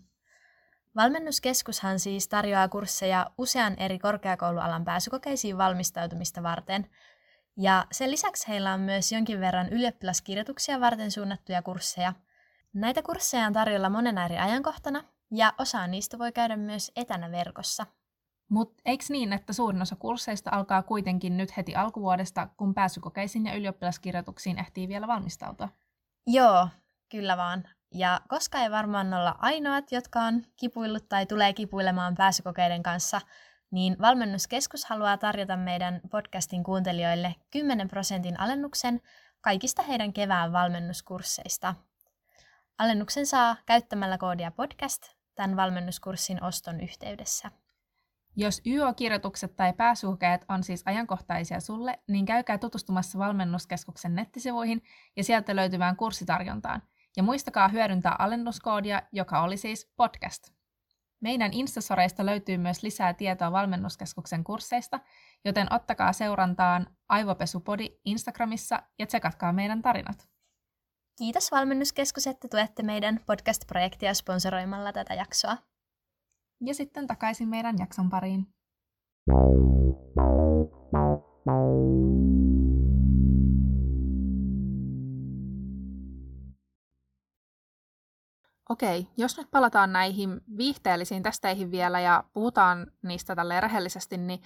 Valmennuskeskushan 0.95 1.99
siis 1.99 2.27
tarjoaa 2.27 2.69
kursseja 2.69 3.31
usean 3.37 3.75
eri 3.77 3.99
korkeakoulualan 3.99 4.85
pääsykokeisiin 4.85 5.57
valmistautumista 5.57 6.43
varten. 6.43 6.89
Ja 7.57 7.85
sen 7.91 8.11
lisäksi 8.11 8.47
heillä 8.47 8.73
on 8.73 8.79
myös 8.79 9.11
jonkin 9.11 9.39
verran 9.39 9.69
ylioppilaskirjoituksia 9.69 10.79
varten 10.79 11.11
suunnattuja 11.11 11.61
kursseja. 11.61 12.13
Näitä 12.73 13.01
kursseja 13.01 13.47
on 13.47 13.53
tarjolla 13.53 13.89
monena 13.89 14.25
eri 14.25 14.37
ajankohtana, 14.37 15.03
ja 15.31 15.53
osa 15.57 15.87
niistä 15.87 16.19
voi 16.19 16.31
käydä 16.31 16.57
myös 16.57 16.91
etänä 16.95 17.31
verkossa. 17.31 17.85
Mutta 18.49 18.81
eikö 18.85 19.05
niin, 19.09 19.33
että 19.33 19.53
suurin 19.53 19.81
osa 19.81 19.95
kursseista 19.95 20.49
alkaa 20.53 20.83
kuitenkin 20.83 21.37
nyt 21.37 21.57
heti 21.57 21.75
alkuvuodesta, 21.75 22.47
kun 22.57 22.73
pääsykokeisiin 22.73 23.45
ja 23.45 23.55
ylioppilaskirjoituksiin 23.55 24.59
ehtii 24.59 24.87
vielä 24.87 25.07
valmistautua? 25.07 25.69
Joo, 26.27 26.67
kyllä 27.11 27.37
vaan. 27.37 27.63
Ja 27.93 28.21
koska 28.27 28.59
ei 28.59 28.71
varmaan 28.71 29.13
olla 29.13 29.35
ainoat, 29.39 29.91
jotka 29.91 30.21
on 30.21 30.43
kipuillut 30.55 31.09
tai 31.09 31.25
tulee 31.25 31.53
kipuilemaan 31.53 32.15
pääsykokeiden 32.15 32.83
kanssa, 32.83 33.21
niin 33.71 33.95
valmennuskeskus 34.01 34.85
haluaa 34.85 35.17
tarjota 35.17 35.57
meidän 35.57 36.01
podcastin 36.11 36.63
kuuntelijoille 36.63 37.35
10 37.51 37.87
prosentin 37.87 38.39
alennuksen 38.39 39.01
kaikista 39.41 39.81
heidän 39.81 40.13
kevään 40.13 40.51
valmennuskursseista. 40.53 41.75
Alennuksen 42.77 43.25
saa 43.25 43.55
käyttämällä 43.65 44.17
koodia 44.17 44.51
podcast 44.51 45.03
tämän 45.35 45.55
valmennuskurssin 45.55 46.43
oston 46.43 46.81
yhteydessä. 46.81 47.51
Jos 48.35 48.61
YO-kirjoitukset 48.65 49.55
tai 49.55 49.73
pääsykokeet 49.73 50.45
on 50.49 50.63
siis 50.63 50.83
ajankohtaisia 50.85 51.59
sulle, 51.59 51.99
niin 52.07 52.25
käykää 52.25 52.57
tutustumassa 52.57 53.19
valmennuskeskuksen 53.19 54.15
nettisivuihin 54.15 54.83
ja 55.15 55.23
sieltä 55.23 55.55
löytyvään 55.55 55.95
kurssitarjontaan– 55.95 56.81
ja 57.17 57.23
muistakaa 57.23 57.67
hyödyntää 57.67 58.15
alennuskoodia, 58.19 59.01
joka 59.11 59.41
oli 59.41 59.57
siis 59.57 59.91
podcast. 59.95 60.53
Meidän 61.21 61.53
Instasoreista 61.53 62.25
löytyy 62.25 62.57
myös 62.57 62.83
lisää 62.83 63.13
tietoa 63.13 63.51
valmennuskeskuksen 63.51 64.43
kursseista, 64.43 64.99
joten 65.45 65.73
ottakaa 65.73 66.13
seurantaan 66.13 66.87
Aivopesupodi 67.09 67.89
Instagramissa 68.05 68.83
ja 68.99 69.07
tsekatkaa 69.07 69.53
meidän 69.53 69.81
tarinat. 69.81 70.29
Kiitos 71.17 71.51
Valmennuskeskus, 71.51 72.27
että 72.27 72.47
tuette 72.47 72.83
meidän 72.83 73.19
podcast-projektia 73.25 74.13
sponsoroimalla 74.13 74.93
tätä 74.93 75.13
jaksoa. 75.13 75.57
Ja 76.65 76.73
sitten 76.73 77.07
takaisin 77.07 77.49
meidän 77.49 77.75
jakson 77.79 78.09
pariin. 78.09 78.47
Okei, 88.73 89.07
jos 89.17 89.37
nyt 89.37 89.51
palataan 89.51 89.93
näihin 89.93 90.41
viihteellisiin 90.57 91.23
testeihin 91.23 91.71
vielä 91.71 91.99
ja 91.99 92.23
puhutaan 92.33 92.87
niistä 93.01 93.35
tälle 93.35 93.61
rehellisesti, 93.61 94.17
niin 94.17 94.41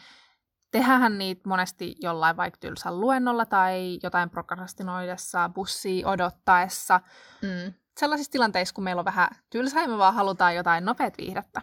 tehdään 0.71 1.17
niitä 1.17 1.41
monesti 1.45 1.95
jollain 2.01 2.37
vaikka 2.37 2.57
tylsän 2.59 3.01
luennolla 3.01 3.45
tai 3.45 3.99
jotain 4.03 4.29
prokrastinoidessa, 4.29 5.49
bussia 5.49 6.07
odottaessa. 6.07 6.99
Mm. 7.41 7.73
Sellaisissa 7.97 8.31
tilanteissa, 8.31 8.75
kun 8.75 8.83
meillä 8.83 8.99
on 8.99 9.05
vähän 9.05 9.29
tylsää 9.49 9.81
ja 9.81 9.87
me 9.87 9.97
vaan 9.97 10.13
halutaan 10.13 10.55
jotain 10.55 10.85
nopeat 10.85 11.17
viihdettä. 11.17 11.61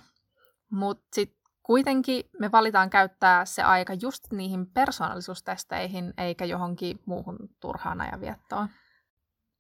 Mutta 0.71 1.07
sitten 1.13 1.45
kuitenkin 1.63 2.25
me 2.39 2.53
valitaan 2.53 2.91
käyttää 2.91 3.45
se 3.45 3.63
aika 3.63 3.95
just 3.95 4.33
niihin 4.33 4.67
persoonallisuustesteihin 4.67 6.15
eikä 6.19 6.45
johonkin 6.45 7.01
muuhun 7.07 7.39
turhaan 7.61 8.01
ajanviettoon. 8.01 8.69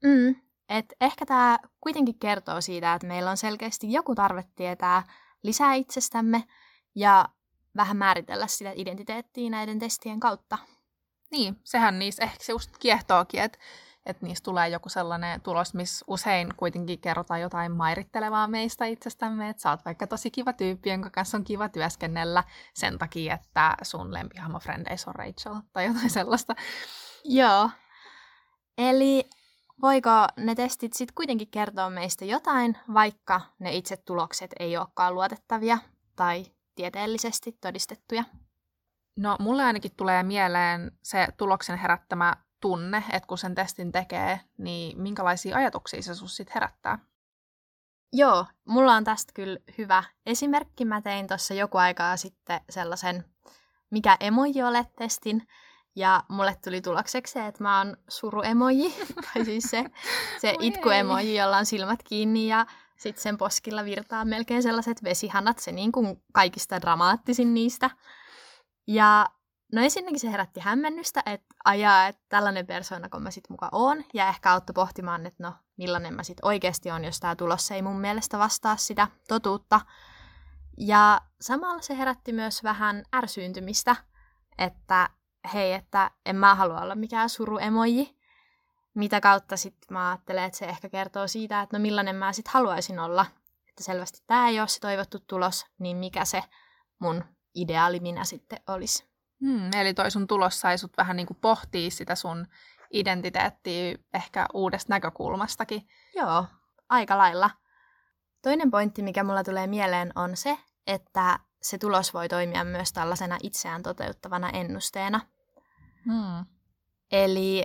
Mm. 0.04 0.43
Et 0.68 0.92
ehkä 1.00 1.26
tämä 1.26 1.58
kuitenkin 1.80 2.18
kertoo 2.18 2.60
siitä, 2.60 2.94
että 2.94 3.06
meillä 3.06 3.30
on 3.30 3.36
selkeästi 3.36 3.92
joku 3.92 4.14
tarve 4.14 4.44
tietää 4.54 5.02
lisää 5.42 5.74
itsestämme 5.74 6.44
ja 6.94 7.28
vähän 7.76 7.96
määritellä 7.96 8.46
sitä 8.46 8.72
identiteettiä 8.74 9.50
näiden 9.50 9.78
testien 9.78 10.20
kautta. 10.20 10.58
Niin, 11.30 11.60
sehän 11.64 11.98
niissä 11.98 12.22
ehkä 12.22 12.44
se 12.44 12.52
just 12.52 12.70
kiehtookin, 12.78 13.40
että 13.40 13.58
että 14.06 14.26
niistä 14.26 14.44
tulee 14.44 14.68
joku 14.68 14.88
sellainen 14.88 15.40
tulos, 15.40 15.74
missä 15.74 16.04
usein 16.08 16.54
kuitenkin 16.56 16.98
kerrotaan 16.98 17.40
jotain 17.40 17.72
mairittelevaa 17.72 18.48
meistä 18.48 18.86
itsestämme, 18.86 19.48
että 19.48 19.62
sä 19.62 19.70
oot 19.70 19.84
vaikka 19.84 20.06
tosi 20.06 20.30
kiva 20.30 20.52
tyyppi, 20.52 20.90
jonka 20.90 21.10
kanssa 21.10 21.36
on 21.36 21.44
kiva 21.44 21.68
työskennellä 21.68 22.44
sen 22.74 22.98
takia, 22.98 23.34
että 23.34 23.76
sun 23.82 24.14
lempihahmo 24.14 24.58
frendeissä 24.58 25.10
on 25.10 25.14
Rachel 25.14 25.54
tai 25.72 25.86
jotain 25.86 26.10
sellaista. 26.10 26.54
Joo. 27.24 27.70
Eli 28.78 29.28
voiko 29.82 30.10
ne 30.36 30.54
testit 30.54 30.92
sitten 30.92 31.14
kuitenkin 31.14 31.50
kertoa 31.50 31.90
meistä 31.90 32.24
jotain, 32.24 32.78
vaikka 32.94 33.40
ne 33.58 33.72
itse 33.72 33.96
tulokset 33.96 34.50
ei 34.60 34.76
olekaan 34.76 35.14
luotettavia 35.14 35.78
tai 36.16 36.46
tieteellisesti 36.74 37.58
todistettuja? 37.60 38.24
No 39.16 39.36
mulle 39.40 39.64
ainakin 39.64 39.96
tulee 39.96 40.22
mieleen 40.22 40.92
se 41.02 41.28
tuloksen 41.36 41.78
herättämä 41.78 42.34
tunne, 42.60 43.04
että 43.12 43.26
kun 43.26 43.38
sen 43.38 43.54
testin 43.54 43.92
tekee, 43.92 44.40
niin 44.58 45.02
minkälaisia 45.02 45.56
ajatuksia 45.56 46.02
se 46.02 46.14
sus 46.14 46.36
sitten 46.36 46.54
herättää? 46.54 46.98
Joo, 48.12 48.46
mulla 48.64 48.94
on 48.94 49.04
tästä 49.04 49.32
kyllä 49.32 49.58
hyvä 49.78 50.04
esimerkki. 50.26 50.84
Mä 50.84 51.02
tein 51.02 51.26
tuossa 51.26 51.54
joku 51.54 51.78
aikaa 51.78 52.16
sitten 52.16 52.60
sellaisen 52.70 53.24
mikä 53.90 54.16
emoji 54.20 54.62
olet 54.62 54.96
testin, 54.96 55.46
ja 55.96 56.22
mulle 56.28 56.56
tuli 56.64 56.80
tulokseksi 56.80 57.32
se, 57.32 57.46
että 57.46 57.62
mä 57.62 57.78
oon 57.78 57.96
suruemoji, 58.08 58.94
tai 59.34 59.44
siis 59.44 59.64
se, 59.64 59.84
se 60.40 60.54
itkuemoji, 60.60 61.36
jolla 61.36 61.56
on 61.56 61.66
silmät 61.66 62.02
kiinni 62.02 62.48
ja 62.48 62.66
sitten 62.96 63.22
sen 63.22 63.38
poskilla 63.38 63.84
virtaa 63.84 64.24
melkein 64.24 64.62
sellaiset 64.62 65.04
vesihanat, 65.04 65.58
se 65.58 65.72
niin 65.72 65.92
kuin 65.92 66.22
kaikista 66.32 66.80
dramaattisin 66.80 67.54
niistä. 67.54 67.90
Ja 68.86 69.26
No 69.72 69.82
ensinnäkin 69.82 70.20
se 70.20 70.32
herätti 70.32 70.60
hämmennystä, 70.60 71.22
että 71.26 71.54
ajaa, 71.64 72.06
että 72.06 72.22
tällainen 72.28 72.66
persona, 72.66 73.08
kun 73.08 73.22
mä 73.22 73.30
sit 73.30 73.50
muka 73.50 73.68
oon, 73.72 74.04
ja 74.14 74.28
ehkä 74.28 74.52
auttoi 74.52 74.74
pohtimaan, 74.74 75.26
että 75.26 75.42
no, 75.42 75.54
millainen 75.76 76.14
mä 76.14 76.22
sit 76.22 76.38
oikeasti 76.42 76.90
on, 76.90 77.04
jos 77.04 77.20
tämä 77.20 77.36
tulos 77.36 77.70
ei 77.70 77.82
mun 77.82 78.00
mielestä 78.00 78.38
vastaa 78.38 78.76
sitä 78.76 79.08
totuutta. 79.28 79.80
Ja 80.78 81.20
samalla 81.40 81.82
se 81.82 81.98
herätti 81.98 82.32
myös 82.32 82.62
vähän 82.62 83.02
ärsyyntymistä, 83.14 83.96
että 84.58 85.08
hei, 85.54 85.72
että 85.72 86.10
en 86.26 86.36
mä 86.36 86.54
halua 86.54 86.80
olla 86.80 86.94
mikään 86.94 87.28
suruemoji, 87.28 88.18
mitä 88.94 89.20
kautta 89.20 89.56
sitten 89.56 89.86
mä 89.90 90.08
ajattelen, 90.10 90.44
että 90.44 90.58
se 90.58 90.64
ehkä 90.64 90.88
kertoo 90.88 91.28
siitä, 91.28 91.60
että 91.60 91.78
no 91.78 91.82
millainen 91.82 92.16
mä 92.16 92.32
sitten 92.32 92.52
haluaisin 92.52 92.98
olla. 92.98 93.26
Että 93.68 93.84
selvästi 93.84 94.22
tämä 94.26 94.48
ei 94.48 94.60
ole 94.60 94.68
se 94.68 94.80
toivottu 94.80 95.18
tulos, 95.18 95.66
niin 95.78 95.96
mikä 95.96 96.24
se 96.24 96.42
mun 96.98 97.24
ideaali 97.54 98.00
minä 98.00 98.24
sitten 98.24 98.58
olisi. 98.66 99.04
Hmm, 99.40 99.70
eli 99.72 99.94
toi 99.94 100.10
sun 100.10 100.26
tulos 100.26 100.60
sai 100.60 100.78
sut 100.78 100.96
vähän 100.96 101.16
niin 101.16 101.26
kuin 101.26 101.38
pohtia 101.40 101.90
sitä 101.90 102.14
sun 102.14 102.46
identiteettiä 102.90 103.98
ehkä 104.14 104.46
uudesta 104.54 104.92
näkökulmastakin. 104.92 105.88
Joo, 106.14 106.46
aika 106.88 107.18
lailla. 107.18 107.50
Toinen 108.42 108.70
pointti, 108.70 109.02
mikä 109.02 109.24
mulla 109.24 109.44
tulee 109.44 109.66
mieleen, 109.66 110.12
on 110.14 110.36
se, 110.36 110.58
että 110.86 111.38
se 111.62 111.78
tulos 111.78 112.14
voi 112.14 112.28
toimia 112.28 112.64
myös 112.64 112.92
tällaisena 112.92 113.38
itseään 113.42 113.82
toteuttavana 113.82 114.50
ennusteena. 114.50 115.20
Hmm. 116.06 116.46
Eli 117.12 117.64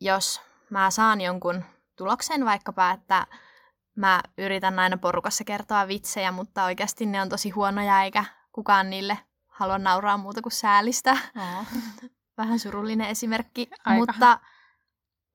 jos 0.00 0.40
mä 0.70 0.90
saan 0.90 1.20
jonkun 1.20 1.64
tuloksen, 1.96 2.44
vaikkapa, 2.44 2.90
että 2.90 3.26
mä 3.96 4.20
yritän 4.38 4.78
aina 4.78 4.96
porukassa 4.96 5.44
kertoa 5.44 5.88
vitsejä, 5.88 6.32
mutta 6.32 6.64
oikeasti 6.64 7.06
ne 7.06 7.22
on 7.22 7.28
tosi 7.28 7.50
huonoja 7.50 8.02
eikä 8.02 8.24
kukaan 8.52 8.90
niille 8.90 9.18
halua 9.46 9.78
nauraa 9.78 10.16
muuta 10.16 10.42
kuin 10.42 10.52
säälistä. 10.52 11.12
Oh. 11.36 11.66
Vähän 12.38 12.58
surullinen 12.58 13.08
esimerkki, 13.08 13.70
Aika. 13.84 13.98
mutta 13.98 14.38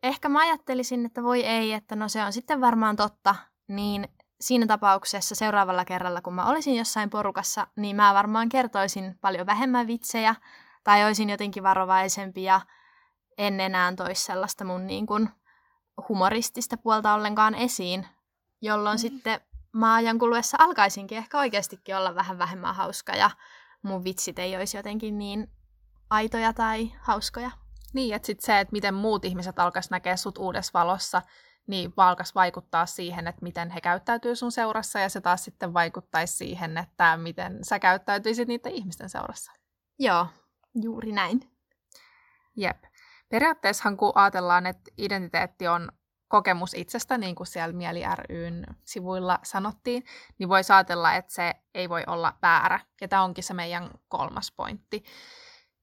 ehkä 0.03 0.29
mä 0.29 0.39
ajattelisin, 0.39 1.05
että 1.05 1.23
voi 1.23 1.43
ei, 1.45 1.73
että 1.73 1.95
no 1.95 2.09
se 2.09 2.23
on 2.23 2.33
sitten 2.33 2.61
varmaan 2.61 2.95
totta, 2.95 3.35
niin 3.67 4.07
siinä 4.41 4.67
tapauksessa 4.67 5.35
seuraavalla 5.35 5.85
kerralla, 5.85 6.21
kun 6.21 6.33
mä 6.33 6.45
olisin 6.45 6.75
jossain 6.75 7.09
porukassa, 7.09 7.67
niin 7.75 7.95
mä 7.95 8.13
varmaan 8.13 8.49
kertoisin 8.49 9.17
paljon 9.21 9.45
vähemmän 9.45 9.87
vitsejä 9.87 10.35
tai 10.83 11.05
olisin 11.05 11.29
jotenkin 11.29 11.63
varovaisempi 11.63 12.43
ja 12.43 12.61
en 13.37 13.59
enää 13.59 13.93
toisi 13.95 14.23
sellaista 14.23 14.65
mun 14.65 14.87
niin 14.87 15.05
kuin 15.05 15.29
humoristista 16.09 16.77
puolta 16.77 17.13
ollenkaan 17.13 17.55
esiin, 17.55 18.07
jolloin 18.61 18.97
mm. 18.97 18.99
sitten 18.99 19.41
mä 19.73 19.95
ajan 19.95 20.19
kuluessa 20.19 20.57
alkaisinkin 20.59 21.17
ehkä 21.17 21.39
oikeastikin 21.39 21.97
olla 21.97 22.15
vähän 22.15 22.37
vähemmän 22.37 22.75
hauska 22.75 23.15
ja 23.15 23.29
mun 23.81 24.03
vitsit 24.03 24.39
ei 24.39 24.55
olisi 24.55 24.77
jotenkin 24.77 25.17
niin 25.17 25.51
aitoja 26.09 26.53
tai 26.53 26.91
hauskoja. 27.01 27.51
Niin, 27.93 28.15
että 28.15 28.25
sitten 28.25 28.45
se, 28.45 28.59
että 28.59 28.71
miten 28.71 28.93
muut 28.93 29.25
ihmiset 29.25 29.59
alkaisi 29.59 29.91
näkeä 29.91 30.15
sut 30.15 30.37
uudessa 30.37 30.79
valossa, 30.79 31.21
niin 31.67 31.93
alkaisi 31.97 32.35
vaikuttaa 32.35 32.85
siihen, 32.85 33.27
että 33.27 33.43
miten 33.43 33.69
he 33.69 33.81
käyttäytyy 33.81 34.35
sun 34.35 34.51
seurassa, 34.51 34.99
ja 34.99 35.09
se 35.09 35.21
taas 35.21 35.43
sitten 35.43 35.73
vaikuttaisi 35.73 36.37
siihen, 36.37 36.77
että 36.77 37.17
miten 37.17 37.63
sä 37.63 37.79
käyttäytyisit 37.79 38.47
niiden 38.47 38.71
ihmisten 38.71 39.09
seurassa. 39.09 39.51
Joo, 39.99 40.27
juuri 40.75 41.11
näin. 41.11 41.51
Jep. 42.55 42.83
Periaatteessahan 43.29 43.97
kun 43.97 44.11
ajatellaan, 44.15 44.65
että 44.65 44.91
identiteetti 44.97 45.67
on 45.67 45.91
kokemus 46.27 46.73
itsestä, 46.73 47.17
niin 47.17 47.35
kuin 47.35 47.47
siellä 47.47 47.75
Mieli 47.75 48.01
ryn 48.29 48.65
sivuilla 48.85 49.39
sanottiin, 49.43 50.03
niin 50.37 50.49
voi 50.49 50.61
ajatella, 50.69 51.13
että 51.13 51.33
se 51.33 51.53
ei 51.73 51.89
voi 51.89 52.03
olla 52.07 52.33
väärä. 52.41 52.79
Ja 53.01 53.07
tämä 53.07 53.23
onkin 53.23 53.43
se 53.43 53.53
meidän 53.53 53.89
kolmas 54.07 54.51
pointti. 54.51 55.03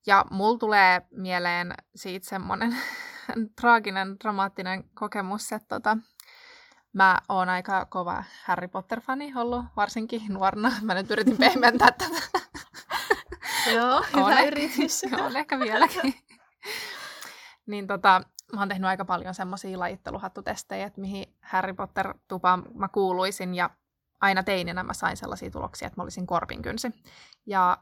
Ja 0.07 0.25
mulla 0.31 0.59
tulee 0.59 1.03
mieleen 1.11 1.75
siitä 1.95 2.29
semmoinen 2.29 2.77
traaginen, 3.61 4.17
dramaattinen 4.21 4.85
kokemus, 4.95 5.53
että 5.53 5.69
tota, 5.69 5.97
mä 6.93 7.19
oon 7.29 7.49
aika 7.49 7.85
kova 7.85 8.25
Harry 8.45 8.69
Potter-fani 8.69 9.33
ollut, 9.37 9.65
varsinkin 9.77 10.23
nuorena. 10.29 10.73
Mä 10.83 10.95
nyt 10.95 11.11
yritin 11.11 11.37
pehmentää 11.37 11.91
tätä. 11.93 12.39
Joo, 13.75 14.05
hyvä 14.17 14.43
yritys. 14.43 15.03
on 15.27 15.37
ehkä 15.37 15.59
vieläkin. 15.59 16.15
niin 17.67 17.87
tota, 17.87 18.23
mä 18.53 18.61
oon 18.61 18.69
tehnyt 18.69 18.89
aika 18.89 19.05
paljon 19.05 19.35
semmoisia 19.35 19.79
lajitteluhattutestejä, 19.79 20.87
että 20.87 21.01
mihin 21.01 21.35
Harry 21.41 21.75
Potter-tupaan 21.75 22.65
mä 22.75 22.89
kuuluisin 22.89 23.55
ja 23.55 23.71
aina 24.21 24.43
teininä 24.43 24.83
mä 24.83 24.95
sain 24.95 25.17
sellaisia 25.17 25.51
tuloksia, 25.51 25.87
että 25.87 26.01
mä 26.01 26.03
olisin 26.03 26.27
korpinkynsi. 26.27 26.91
Ja 27.47 27.79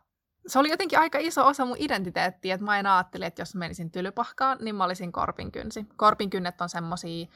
se 0.47 0.59
oli 0.59 0.71
jotenkin 0.71 0.99
aika 0.99 1.19
iso 1.19 1.47
osa 1.47 1.64
mun 1.64 1.77
identiteettiä, 1.79 2.55
että 2.55 2.64
mä 2.64 2.71
aina 2.71 2.97
ajattelin, 2.97 3.27
että 3.27 3.43
jos 3.43 3.55
menisin 3.55 3.91
tylypahkaan, 3.91 4.59
niin 4.61 4.75
mä 4.75 4.85
olisin 4.85 5.12
korpinkynsi. 5.12 5.87
Korpinkynnet 5.97 6.61
on 6.61 6.69
semmoisia 6.69 7.27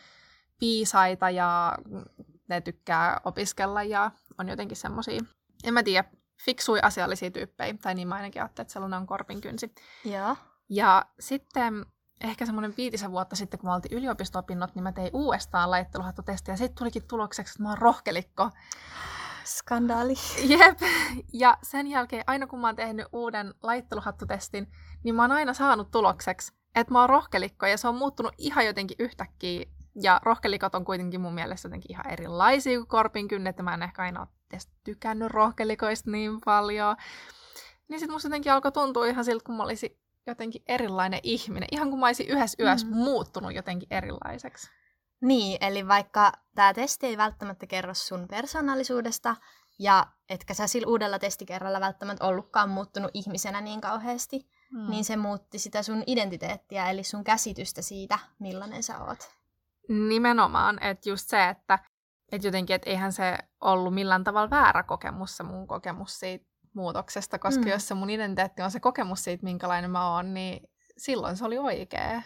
piisaita 0.58 1.30
ja 1.30 1.78
ne 2.48 2.60
tykkää 2.60 3.20
opiskella 3.24 3.82
ja 3.82 4.10
on 4.38 4.48
jotenkin 4.48 4.76
semmoisia, 4.76 5.20
en 5.64 5.74
mä 5.74 5.82
tiedä, 5.82 6.08
fiksui 6.44 6.78
asiallisia 6.82 7.30
tyyppejä, 7.30 7.74
tai 7.82 7.94
niin 7.94 8.08
mä 8.08 8.14
ainakin 8.14 8.42
ajattelin, 8.42 8.64
että 8.64 8.72
sellainen 8.72 9.00
on 9.00 9.06
korpinkynsi. 9.06 9.74
Joo. 10.04 10.36
Ja 10.68 11.06
sitten 11.20 11.86
ehkä 12.20 12.46
semmoinen 12.46 12.74
viitisen 12.76 13.10
vuotta 13.10 13.36
sitten, 13.36 13.60
kun 13.60 13.68
mä 13.68 13.74
oltiin 13.74 13.98
yliopisto-opinnot, 13.98 14.74
niin 14.74 14.82
mä 14.82 14.92
tein 14.92 15.10
uudestaan 15.12 15.70
laitteluhattutesti 15.70 16.50
ja 16.50 16.56
sitten 16.56 16.78
tulikin 16.78 17.08
tulokseksi, 17.08 17.52
että 17.52 17.62
mä 17.62 17.68
oon 17.68 17.78
rohkelikko. 17.78 18.50
Skandaali. 19.44 20.14
Jep. 20.44 20.78
Ja 21.32 21.58
sen 21.62 21.86
jälkeen, 21.86 22.24
aina 22.26 22.46
kun 22.46 22.60
mä 22.60 22.68
oon 22.68 22.76
tehnyt 22.76 23.06
uuden 23.12 23.54
laitteluhattutestin, 23.62 24.72
niin 25.04 25.14
mä 25.14 25.22
oon 25.22 25.32
aina 25.32 25.54
saanut 25.54 25.90
tulokseksi, 25.90 26.52
että 26.74 26.92
mä 26.92 27.00
oon 27.00 27.10
rohkelikko 27.10 27.66
ja 27.66 27.78
se 27.78 27.88
on 27.88 27.94
muuttunut 27.94 28.34
ihan 28.38 28.66
jotenkin 28.66 28.96
yhtäkkiä. 28.98 29.64
Ja 30.02 30.20
rohkelikot 30.22 30.74
on 30.74 30.84
kuitenkin 30.84 31.20
mun 31.20 31.34
mielestä 31.34 31.66
jotenkin 31.66 31.92
ihan 31.92 32.10
erilaisia 32.10 32.78
kuin 32.78 32.86
korpinkynnet, 32.86 33.56
mä 33.62 33.74
en 33.74 33.82
ehkä 33.82 34.02
aina 34.02 34.20
ole 34.20 34.28
tykännyt 34.84 35.30
rohkelikoista 35.30 36.10
niin 36.10 36.40
paljon. 36.44 36.96
Niin 37.88 38.00
sit 38.00 38.10
musta 38.10 38.28
jotenkin 38.28 38.52
alkoi 38.52 38.72
tuntua 38.72 39.06
ihan 39.06 39.24
siltä, 39.24 39.44
kun 39.44 39.56
mä 39.56 39.62
olisin 39.62 39.98
jotenkin 40.26 40.62
erilainen 40.68 41.20
ihminen. 41.22 41.68
Ihan 41.72 41.90
kuin 41.90 42.00
mä 42.00 42.06
olisin 42.06 42.28
yhdessä 42.28 42.62
yössä 42.62 42.86
mm. 42.86 42.94
muuttunut 42.94 43.54
jotenkin 43.54 43.88
erilaiseksi. 43.90 44.70
Niin, 45.20 45.58
eli 45.64 45.88
vaikka 45.88 46.32
tämä 46.54 46.74
testi 46.74 47.06
ei 47.06 47.16
välttämättä 47.16 47.66
kerro 47.66 47.94
sun 47.94 48.28
persoonallisuudesta, 48.28 49.36
ja 49.78 50.06
etkä 50.28 50.54
sä 50.54 50.66
sillä 50.66 50.88
uudella 50.88 51.18
testikerralla 51.18 51.80
välttämättä 51.80 52.24
ollutkaan 52.24 52.70
muuttunut 52.70 53.10
ihmisenä 53.14 53.60
niin 53.60 53.80
kauheasti, 53.80 54.48
mm. 54.72 54.90
niin 54.90 55.04
se 55.04 55.16
muutti 55.16 55.58
sitä 55.58 55.82
sun 55.82 56.02
identiteettiä, 56.06 56.90
eli 56.90 57.04
sun 57.04 57.24
käsitystä 57.24 57.82
siitä, 57.82 58.18
millainen 58.38 58.82
sä 58.82 59.04
oot. 59.04 59.30
Nimenomaan, 59.88 60.82
että 60.82 61.08
just 61.08 61.28
se, 61.28 61.48
että 61.48 61.78
et 62.32 62.44
jotenkin, 62.44 62.76
että 62.76 62.90
eihän 62.90 63.12
se 63.12 63.38
ollut 63.60 63.94
millään 63.94 64.24
tavalla 64.24 64.50
väärä 64.50 64.82
kokemus, 64.82 65.36
se 65.36 65.42
mun 65.42 65.66
kokemus 65.66 66.18
siitä 66.18 66.46
muutoksesta, 66.74 67.38
koska 67.38 67.60
mm. 67.62 67.68
jos 67.68 67.88
se 67.88 67.94
mun 67.94 68.10
identiteetti 68.10 68.62
on 68.62 68.70
se 68.70 68.80
kokemus 68.80 69.24
siitä, 69.24 69.44
minkälainen 69.44 69.90
mä 69.90 70.14
oon, 70.14 70.34
niin 70.34 70.70
silloin 70.98 71.36
se 71.36 71.44
oli 71.44 71.58
oikea. 71.58 72.22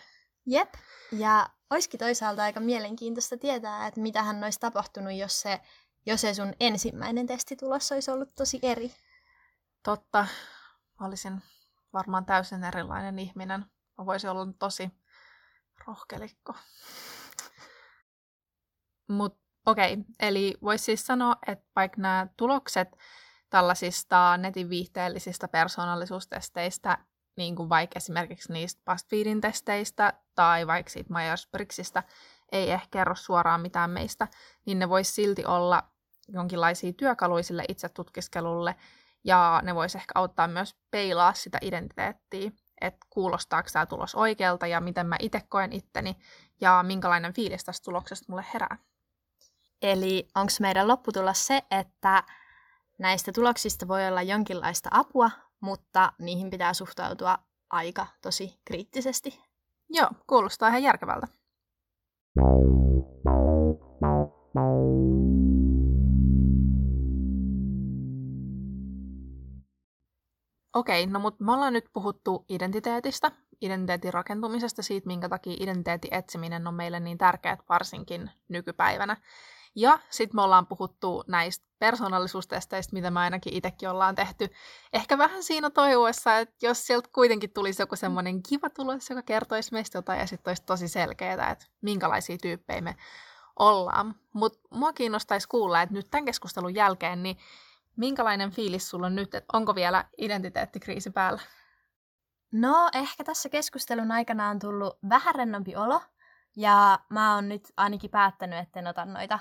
Jep, 0.46 0.74
ja 1.12 1.48
olisikin 1.70 2.00
toisaalta 2.00 2.42
aika 2.42 2.60
mielenkiintoista 2.60 3.36
tietää, 3.36 3.86
että 3.86 4.00
mitä 4.00 4.22
hän 4.22 4.44
olisi 4.44 4.60
tapahtunut, 4.60 5.12
jos 5.12 5.40
se, 5.40 5.60
jos 6.06 6.20
se 6.20 6.34
sun 6.34 6.54
ensimmäinen 6.60 7.26
testitulos 7.26 7.92
olisi 7.92 8.10
ollut 8.10 8.34
tosi 8.34 8.58
eri. 8.62 8.94
Totta, 9.82 10.26
olisin 11.00 11.42
varmaan 11.92 12.26
täysin 12.26 12.64
erilainen 12.64 13.18
ihminen. 13.18 13.66
Mä 13.98 14.06
voisin 14.06 14.30
olla 14.30 14.46
tosi 14.58 14.90
rohkelikko. 15.86 16.54
Mutta 19.08 19.45
okei, 19.66 19.92
okay. 19.92 20.04
eli 20.20 20.54
voisi 20.62 20.84
siis 20.84 21.06
sanoa, 21.06 21.36
että 21.46 21.64
vaikka 21.76 22.00
nämä 22.00 22.26
tulokset 22.36 22.96
tällaisista 23.50 24.36
netin 24.36 24.68
viihteellisistä 24.70 25.48
persoonallisuustesteistä, 25.48 26.98
niin 27.36 27.56
kuin 27.56 27.68
vaikka 27.68 27.96
esimerkiksi 27.96 28.52
niistä 28.52 28.82
BuzzFeedin 28.84 29.40
testeistä 29.40 30.12
tai 30.34 30.66
vaikka 30.66 30.90
siitä 30.90 31.14
Myers-Briggsistä, 31.14 32.02
ei 32.52 32.70
ehkä 32.70 32.88
kerro 32.90 33.14
suoraan 33.14 33.60
mitään 33.60 33.90
meistä, 33.90 34.28
niin 34.66 34.78
ne 34.78 34.88
voisi 34.88 35.12
silti 35.12 35.44
olla 35.44 35.82
jonkinlaisia 36.28 36.92
työkaluja 36.92 37.42
sille 37.42 37.64
itsetutkiskelulle, 37.68 38.74
ja 39.24 39.60
ne 39.64 39.74
voisi 39.74 39.98
ehkä 39.98 40.12
auttaa 40.14 40.48
myös 40.48 40.76
peilaa 40.90 41.34
sitä 41.34 41.58
identiteettiä, 41.62 42.50
että 42.80 43.06
kuulostaako 43.10 43.68
tämä 43.72 43.86
tulos 43.86 44.14
oikealta 44.14 44.66
ja 44.66 44.80
miten 44.80 45.06
mä 45.06 45.16
itse 45.20 45.40
koen 45.48 45.72
itteni 45.72 46.16
ja 46.60 46.84
minkälainen 46.86 47.32
fiilis 47.32 47.64
tästä 47.64 47.84
tuloksesta 47.84 48.26
mulle 48.28 48.44
herää. 48.54 48.78
Eli 49.82 50.28
onko 50.34 50.52
meidän 50.60 50.88
lopputulos 50.88 51.46
se, 51.46 51.62
että 51.70 52.22
Näistä 52.98 53.32
tuloksista 53.32 53.88
voi 53.88 54.08
olla 54.08 54.22
jonkinlaista 54.22 54.88
apua, 54.92 55.30
mutta 55.60 56.12
niihin 56.18 56.50
pitää 56.50 56.74
suhtautua 56.74 57.38
aika 57.70 58.06
tosi 58.22 58.60
kriittisesti. 58.64 59.40
Joo, 59.90 60.08
kuulostaa 60.26 60.68
ihan 60.68 60.82
järkevältä. 60.82 61.26
Okei, 70.74 71.06
no 71.06 71.18
mutta 71.18 71.44
me 71.44 71.52
ollaan 71.52 71.72
nyt 71.72 71.84
puhuttu 71.92 72.44
identiteetistä, 72.48 73.30
identiteetin 73.60 74.14
rakentumisesta, 74.14 74.82
siitä 74.82 75.06
minkä 75.06 75.28
takia 75.28 75.56
identiteetin 75.60 76.14
etsiminen 76.14 76.66
on 76.66 76.74
meille 76.74 77.00
niin 77.00 77.18
tärkeää, 77.18 77.56
varsinkin 77.68 78.30
nykypäivänä. 78.48 79.16
Ja 79.76 79.98
sitten 80.10 80.36
me 80.36 80.42
ollaan 80.42 80.66
puhuttu 80.66 81.24
näistä 81.26 81.66
persoonallisuustesteistä, 81.78 82.92
mitä 82.92 83.10
me 83.10 83.20
ainakin 83.20 83.54
itsekin 83.54 83.90
ollaan 83.90 84.14
tehty. 84.14 84.48
Ehkä 84.92 85.18
vähän 85.18 85.42
siinä 85.42 85.70
toivoessa, 85.70 86.38
että 86.38 86.66
jos 86.66 86.86
sieltä 86.86 87.08
kuitenkin 87.12 87.52
tulisi 87.52 87.82
joku 87.82 87.96
semmoinen 87.96 88.42
kiva 88.42 88.70
tulos, 88.70 89.10
joka 89.10 89.22
kertoisi 89.22 89.72
meistä 89.72 89.98
jotain 89.98 90.20
ja 90.20 90.26
sitten 90.26 90.50
olisi 90.50 90.62
tosi 90.66 90.88
selkeää, 90.88 91.50
että 91.50 91.66
minkälaisia 91.80 92.38
tyyppejä 92.42 92.80
me 92.80 92.96
ollaan. 93.58 94.14
Mutta 94.32 94.58
mua 94.70 94.92
kiinnostaisi 94.92 95.48
kuulla, 95.48 95.82
että 95.82 95.94
nyt 95.94 96.10
tämän 96.10 96.24
keskustelun 96.24 96.74
jälkeen, 96.74 97.22
niin 97.22 97.36
minkälainen 97.96 98.50
fiilis 98.50 98.90
sulla 98.90 99.06
on 99.06 99.14
nyt, 99.14 99.34
että 99.34 99.56
onko 99.56 99.74
vielä 99.74 100.04
identiteettikriisi 100.18 101.10
päällä? 101.10 101.40
No, 102.52 102.90
ehkä 102.94 103.24
tässä 103.24 103.48
keskustelun 103.48 104.12
aikana 104.12 104.48
on 104.48 104.58
tullut 104.58 104.98
vähän 105.08 105.34
rennompi 105.34 105.76
olo, 105.76 106.00
ja 106.56 106.98
mä 107.08 107.34
oon 107.34 107.48
nyt 107.48 107.72
ainakin 107.76 108.10
päättänyt, 108.10 108.58
että 108.58 108.80
en 108.80 108.86
ota 108.86 109.04
noita 109.04 109.38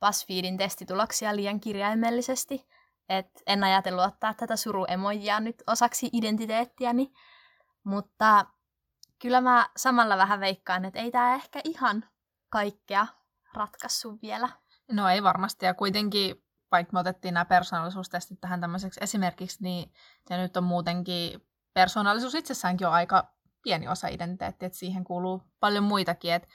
BuzzFeedin 0.00 0.56
testituloksia 0.56 1.36
liian 1.36 1.60
kirjaimellisesti. 1.60 2.68
Et 3.08 3.42
en 3.46 3.64
ajatellut 3.64 4.04
ottaa 4.04 4.34
tätä 4.34 4.56
suruemojia 4.56 5.40
nyt 5.40 5.62
osaksi 5.66 6.10
identiteettiäni. 6.12 7.12
Mutta 7.84 8.46
kyllä 9.18 9.40
mä 9.40 9.68
samalla 9.76 10.16
vähän 10.16 10.40
veikkaan, 10.40 10.84
että 10.84 11.00
ei 11.00 11.10
tämä 11.10 11.34
ehkä 11.34 11.60
ihan 11.64 12.04
kaikkea 12.48 13.06
ratkaissut 13.54 14.22
vielä. 14.22 14.48
No 14.92 15.08
ei 15.08 15.22
varmasti, 15.22 15.66
ja 15.66 15.74
kuitenkin 15.74 16.44
vaikka 16.72 16.92
me 16.92 16.98
otettiin 16.98 17.34
nämä 17.34 17.44
persoonallisuustestit 17.44 18.40
tähän 18.40 18.60
tämmöiseksi 18.60 19.00
esimerkiksi, 19.02 19.62
niin 19.62 19.92
se 20.26 20.36
nyt 20.36 20.56
on 20.56 20.64
muutenkin, 20.64 21.40
persoonallisuus 21.74 22.34
itsessäänkin 22.34 22.86
on 22.86 22.92
aika 22.92 23.32
pieni 23.62 23.88
osa 23.88 24.08
identiteettiä, 24.08 24.66
että 24.66 24.78
siihen 24.78 25.04
kuuluu 25.04 25.42
paljon 25.60 25.84
muitakin, 25.84 26.32
että 26.32 26.48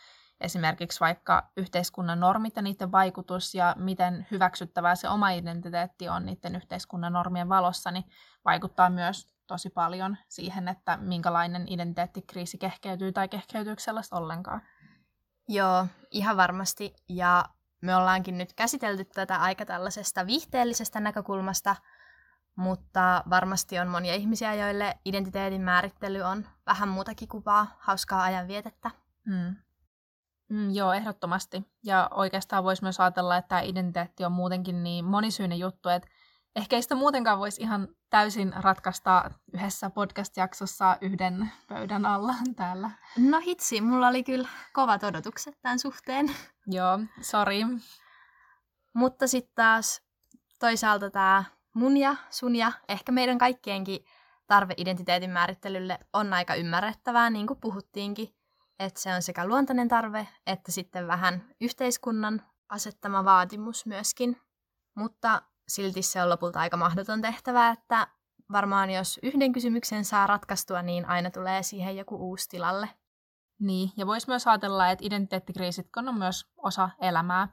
esimerkiksi 0.44 1.00
vaikka 1.00 1.52
yhteiskunnan 1.58 2.20
normit 2.20 2.56
ja 2.56 2.62
niiden 2.62 2.92
vaikutus 2.92 3.56
ja 3.56 3.76
miten 3.78 4.28
hyväksyttävää 4.32 4.96
se 4.96 5.10
oma 5.10 5.30
identiteetti 5.30 6.10
on 6.10 6.26
niiden 6.26 6.56
yhteiskunnan 6.56 7.14
normien 7.14 7.50
valossa, 7.50 7.92
niin 7.92 8.06
vaikuttaa 8.46 8.90
myös 8.90 9.34
tosi 9.48 9.70
paljon 9.70 10.18
siihen, 10.28 10.68
että 10.68 10.98
minkälainen 10.98 11.66
identiteettikriisi 11.68 12.58
kehkeytyy 12.58 13.12
tai 13.12 13.28
kehkeytyykö 13.28 13.82
sellaista 13.82 14.18
ollenkaan. 14.18 14.62
Joo, 15.48 15.88
ihan 16.12 16.38
varmasti. 16.38 16.96
Ja 17.10 17.46
me 17.82 17.96
ollaankin 17.96 18.38
nyt 18.38 18.54
käsitelty 18.54 19.06
tätä 19.06 19.38
aika 19.38 19.66
tällaisesta 19.66 20.28
viihteellisestä 20.28 21.00
näkökulmasta, 21.00 21.76
mutta 22.56 23.24
varmasti 23.30 23.80
on 23.80 23.88
monia 23.88 24.16
ihmisiä, 24.16 24.54
joille 24.54 24.98
identiteetin 25.06 25.62
määrittely 25.62 26.22
on 26.22 26.48
vähän 26.66 26.90
muutakin 26.90 27.28
kuvaa, 27.28 27.78
hauskaa 27.80 28.24
ajanvietettä. 28.24 28.92
Mm. 29.26 29.56
Mm, 30.50 30.72
joo, 30.72 30.94
ehdottomasti. 30.94 31.64
Ja 31.84 32.10
oikeastaan 32.12 32.64
voisi 32.64 32.84
myös 32.84 33.00
ajatella, 33.00 33.38
että 33.38 33.50
tämä 33.50 33.62
identiteetti 33.62 34.26
on 34.26 34.32
muutenkin 34.32 34.84
niin 34.84 35.06
monisyinen 35.06 35.60
juttu, 35.60 35.90
että 35.90 36.10
ehkä 36.56 36.76
ei 36.76 36.82
sitä 36.82 36.96
muutenkaan 36.96 37.40
voisi 37.40 37.62
ihan 37.62 37.88
täysin 38.10 38.54
ratkaista 38.56 39.32
yhdessä 39.54 39.90
podcast-jaksossa 39.90 40.98
yhden 41.02 41.52
pöydän 41.68 42.06
alla 42.06 42.34
täällä. 42.56 42.90
No 43.18 43.40
hitsi, 43.40 43.82
mulla 43.82 44.08
oli 44.08 44.24
kyllä 44.24 44.48
kovat 44.74 45.04
odotukset 45.04 45.56
tämän 45.62 45.80
suhteen. 45.80 46.36
Joo, 46.68 47.00
sorry. 47.22 47.60
Mutta 48.94 49.28
sitten 49.28 49.56
taas 49.56 50.02
toisaalta 50.60 51.10
tämä 51.10 51.44
mun 51.74 51.98
ja 51.98 52.16
sun 52.30 52.56
ja 52.56 52.72
ehkä 52.90 53.12
meidän 53.12 53.38
kaikkienkin 53.38 54.06
tarve 54.48 54.74
identiteetin 54.78 55.30
määrittelylle 55.30 56.00
on 56.14 56.34
aika 56.34 56.56
ymmärrettävää, 56.56 57.30
niin 57.30 57.48
kuin 57.48 57.60
puhuttiinkin 57.60 58.36
että 58.84 59.00
se 59.00 59.16
on 59.16 59.22
sekä 59.22 59.48
luontainen 59.48 59.88
tarve 59.88 60.28
että 60.48 60.72
sitten 60.72 61.08
vähän 61.08 61.44
yhteiskunnan 61.62 62.42
asettama 62.70 63.26
vaatimus 63.26 63.86
myöskin. 63.86 64.42
Mutta 64.96 65.42
silti 65.68 66.02
se 66.02 66.24
on 66.24 66.30
lopulta 66.30 66.60
aika 66.60 66.78
mahdoton 66.78 67.22
tehtävä, 67.22 67.70
että 67.70 68.08
varmaan 68.52 68.90
jos 68.90 69.20
yhden 69.24 69.54
kysymyksen 69.54 70.06
saa 70.06 70.28
ratkaistua, 70.28 70.82
niin 70.82 71.06
aina 71.06 71.32
tulee 71.32 71.64
siihen 71.64 71.98
joku 71.98 72.16
uusi 72.16 72.50
tilalle. 72.50 72.90
Niin, 73.60 73.92
ja 73.98 74.08
voisi 74.08 74.28
myös 74.28 74.48
ajatella, 74.48 74.90
että 74.90 75.06
identiteettikriisit 75.06 75.88
on 75.98 76.18
myös 76.18 76.46
osa 76.58 76.90
elämää. 77.02 77.48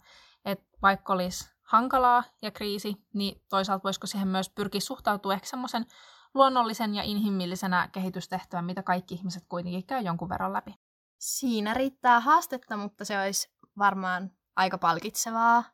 Että 0.44 0.78
vaikka 0.82 1.12
olisi 1.12 1.50
hankalaa 1.62 2.24
ja 2.42 2.50
kriisi, 2.50 2.96
niin 3.14 3.42
toisaalta 3.48 3.84
voisiko 3.84 4.06
siihen 4.06 4.28
myös 4.28 4.50
pyrkiä 4.50 4.80
suhtautua 4.80 5.34
ehkä 5.34 5.46
semmoisen 5.46 5.86
luonnollisen 6.34 6.94
ja 6.94 7.02
inhimillisenä 7.02 7.88
kehitystehtävän, 7.92 8.64
mitä 8.64 8.82
kaikki 8.82 9.14
ihmiset 9.14 9.44
kuitenkin 9.48 9.86
käy 9.86 10.02
jonkun 10.02 10.28
verran 10.28 10.52
läpi. 10.52 10.74
Siinä 11.20 11.74
riittää 11.74 12.20
haastetta, 12.20 12.76
mutta 12.76 13.04
se 13.04 13.20
olisi 13.20 13.50
varmaan 13.78 14.30
aika 14.56 14.78
palkitsevaa, 14.78 15.64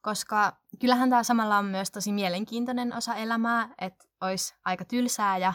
koska 0.00 0.56
kyllähän 0.80 1.10
tämä 1.10 1.22
samalla 1.22 1.58
on 1.58 1.64
myös 1.64 1.90
tosi 1.90 2.12
mielenkiintoinen 2.12 2.96
osa 2.96 3.14
elämää, 3.14 3.74
että 3.80 4.04
olisi 4.20 4.54
aika 4.64 4.84
tylsää 4.84 5.38
ja 5.38 5.52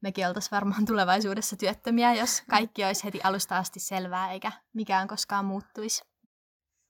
mekin 0.00 0.28
oltaisiin 0.28 0.50
varmaan 0.50 0.84
tulevaisuudessa 0.84 1.56
työttömiä, 1.56 2.14
jos 2.14 2.42
kaikki 2.50 2.84
olisi 2.84 3.04
heti 3.04 3.20
alusta 3.24 3.58
asti 3.58 3.80
selvää 3.80 4.32
eikä 4.32 4.52
mikään 4.72 5.08
koskaan 5.08 5.44
muuttuisi. 5.44 6.04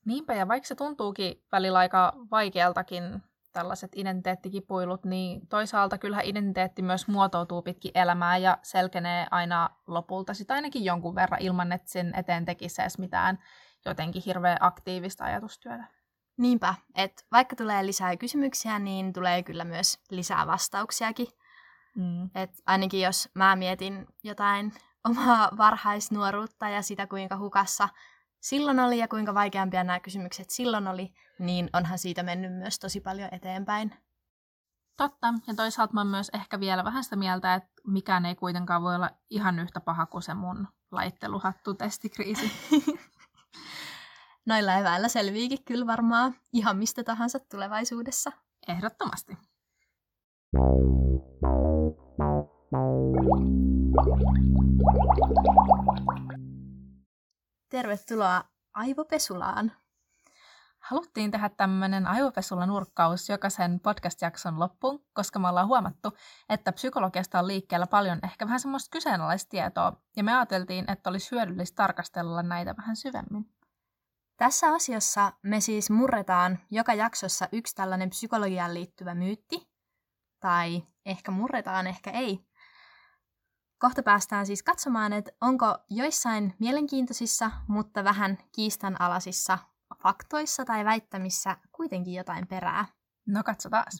Niinpä, 0.05 0.35
ja 0.35 0.49
vaikka 0.49 0.67
se 0.67 0.75
tuntuukin 0.75 1.45
välillä 1.53 1.79
aika 1.79 2.13
vaikealtakin 2.31 3.23
tällaiset 3.53 3.91
identiteettikipuilut, 3.97 5.05
niin 5.05 5.47
toisaalta 5.47 5.99
kyllähän 5.99 6.25
identiteetti 6.25 6.83
myös 6.83 7.09
muotoutuu 7.09 7.63
pitkin 7.63 7.93
elämää 7.95 8.37
ja 8.37 8.59
selkenee 8.63 9.27
aina 9.31 9.71
lopulta 9.87 10.35
sitä 10.35 10.55
ainakin 10.55 10.85
jonkun 10.85 11.15
verran 11.15 11.43
ilman, 11.43 11.73
että 11.73 11.91
sen 11.91 12.13
eteen 12.17 12.45
tekisi 12.45 12.83
edes 12.83 12.99
mitään 12.99 13.39
jotenkin 13.85 14.23
hirveän 14.27 14.59
aktiivista 14.61 15.25
ajatustyötä. 15.25 15.85
Niinpä, 16.37 16.75
että 16.95 17.23
vaikka 17.33 17.57
tulee 17.57 17.87
lisää 17.87 18.17
kysymyksiä, 18.17 18.79
niin 18.79 19.13
tulee 19.13 19.43
kyllä 19.43 19.65
myös 19.65 20.01
lisää 20.11 20.47
vastauksiakin. 20.47 21.27
Mm. 21.97 22.31
Et 22.35 22.51
ainakin 22.67 23.01
jos 23.01 23.29
mä 23.35 23.57
mietin 23.57 24.07
jotain 24.23 24.73
omaa 25.05 25.51
varhaisnuoruutta 25.57 26.69
ja 26.69 26.83
sitä, 26.83 27.07
kuinka 27.07 27.37
hukassa 27.37 27.89
silloin 28.43 28.81
oli 28.81 28.99
ja 28.99 29.09
kuinka 29.09 29.35
vaikeampia 29.35 29.85
nämä 29.85 30.01
kysymykset 30.01 30.51
silloin 30.51 30.89
oli, 30.89 31.15
niin 31.39 31.71
onhan 31.73 31.99
siitä 31.99 32.23
mennyt 32.23 32.53
myös 32.53 32.79
tosi 32.79 33.01
paljon 33.01 33.29
eteenpäin. 33.33 33.95
Totta, 34.97 35.35
ja 35.47 35.55
toisaalta 35.55 35.95
mä 35.95 36.05
myös 36.05 36.31
ehkä 36.35 36.61
vielä 36.61 36.85
vähän 36.85 37.05
sitä 37.05 37.17
mieltä, 37.17 37.55
että 37.55 37.73
mikään 37.87 38.27
ei 38.27 38.35
kuitenkaan 38.35 38.83
voi 38.83 38.95
olla 38.95 39.11
ihan 39.31 39.59
yhtä 39.59 39.81
paha 39.81 40.07
kuin 40.07 40.23
se 40.23 40.35
mun 40.35 40.69
laitteluhattu 40.91 41.75
testikriisi. 41.75 42.53
Noilla 44.47 44.75
eväillä 44.75 45.09
selviikin 45.09 45.65
kyllä 45.65 45.87
varmaan 45.87 46.35
ihan 46.53 46.77
mistä 46.77 47.05
tahansa 47.05 47.39
tulevaisuudessa. 47.39 48.33
Ehdottomasti. 48.69 49.39
Tervetuloa 57.73 58.45
Aivopesulaan. 58.75 59.73
Haluttiin 60.79 61.31
tehdä 61.31 61.49
tämmöinen 61.49 62.07
aivopesulla 62.07 62.67
nurkkaus 62.67 63.29
jokaisen 63.29 63.81
podcast-jakson 63.81 64.59
loppuun, 64.59 65.05
koska 65.13 65.39
me 65.39 65.49
ollaan 65.49 65.67
huomattu, 65.69 66.17
että 66.49 66.73
psykologiasta 66.73 67.39
on 67.39 67.47
liikkeellä 67.47 67.87
paljon 67.87 68.19
ehkä 68.25 68.47
vähän 68.47 68.61
semmoista 68.61 68.91
kyseenalaista 68.91 69.51
tietoa, 69.51 69.93
ja 70.17 70.25
me 70.25 70.37
ajateltiin, 70.37 70.91
että 70.91 71.11
olisi 71.11 71.31
hyödyllistä 71.31 71.77
tarkastella 71.77 72.43
näitä 72.43 72.75
vähän 72.77 72.97
syvemmin. 72.97 73.55
Tässä 74.37 74.73
asiassa 74.73 75.33
me 75.43 75.61
siis 75.61 75.91
murretaan 75.91 76.59
joka 76.71 76.95
jaksossa 76.95 77.49
yksi 77.53 77.75
tällainen 77.75 78.11
psykologiaan 78.11 78.75
liittyvä 78.75 79.15
myytti, 79.15 79.69
tai 80.41 80.83
ehkä 81.07 81.31
murretaan, 81.31 81.87
ehkä 81.87 82.11
ei. 82.11 82.47
Kohta 83.83 84.03
päästään 84.03 84.47
siis 84.47 84.63
katsomaan, 84.63 85.13
että 85.13 85.33
onko 85.41 85.79
joissain 85.91 86.55
mielenkiintoisissa, 86.59 87.51
mutta 87.69 88.05
vähän 88.05 88.39
kiistanalaisissa 88.55 89.59
faktoissa 90.03 90.65
tai 90.65 90.85
väittämissä 90.85 91.57
kuitenkin 91.73 92.15
jotain 92.15 92.47
perää. 92.47 92.87
No 93.27 93.43
katsotaan. 93.43 93.93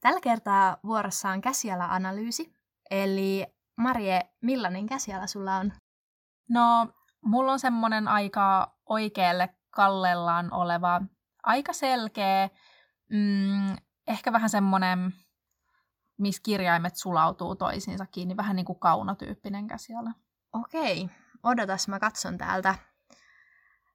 Tällä 0.00 0.20
kertaa 0.20 0.76
vuorossa 0.86 1.30
on 1.30 1.40
käsiala-analyysi. 1.40 2.54
Eli 2.90 3.46
Marie, 3.76 4.20
millainen 4.40 4.86
käsiala 4.86 5.26
sulla 5.26 5.56
on? 5.56 5.72
No, 6.48 6.88
mulla 7.24 7.52
on 7.52 7.60
semmoinen 7.60 8.08
aika 8.08 8.76
oikealle 8.86 9.48
kallellaan 9.70 10.52
oleva, 10.52 11.02
aika 11.42 11.72
selkeä, 11.72 12.48
mm, 13.10 13.76
ehkä 14.06 14.32
vähän 14.32 14.50
semmoinen, 14.50 15.14
missä 16.18 16.42
kirjaimet 16.44 16.96
sulautuu 16.96 17.56
toisiinsa 17.56 18.06
kiinni, 18.06 18.36
vähän 18.36 18.56
niin 18.56 18.66
kuin 18.66 18.78
kaunotyyppinen 18.78 19.66
käsiala. 19.66 20.10
Okei, 20.52 21.10
odotas 21.42 21.88
mä 21.88 22.00
katson 22.00 22.38
täältä 22.38 22.74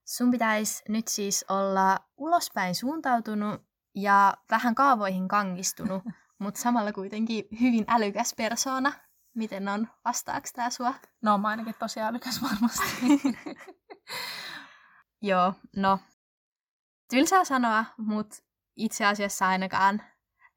Sun 0.10 0.32
pitäisi 0.32 0.84
nyt 0.88 1.08
siis 1.08 1.46
olla 1.50 2.00
ulospäin 2.18 2.76
suuntautunut 2.76 3.62
ja 3.96 4.34
vähän 4.52 4.76
kaavoihin 4.76 5.28
kangistunut, 5.28 6.04
mutta 6.40 6.62
samalla 6.62 6.94
kuitenkin 6.94 7.44
hyvin 7.62 7.86
älykäs 7.88 8.34
persoona. 8.38 8.94
Miten 9.36 9.70
on? 9.70 9.88
Vastaaks 10.06 10.54
tää 10.54 10.70
sua? 10.70 10.94
No 11.22 11.38
mä 11.38 11.48
ainakin 11.48 11.76
tosi 11.80 12.00
älykäs 12.00 12.42
varmasti. 12.42 12.86
Joo, 15.22 15.54
no. 15.76 16.00
Tylsää 17.10 17.44
sanoa, 17.44 17.86
mutta 17.98 18.38
itse 18.76 19.06
asiassa 19.06 19.48
ainakaan 19.48 20.02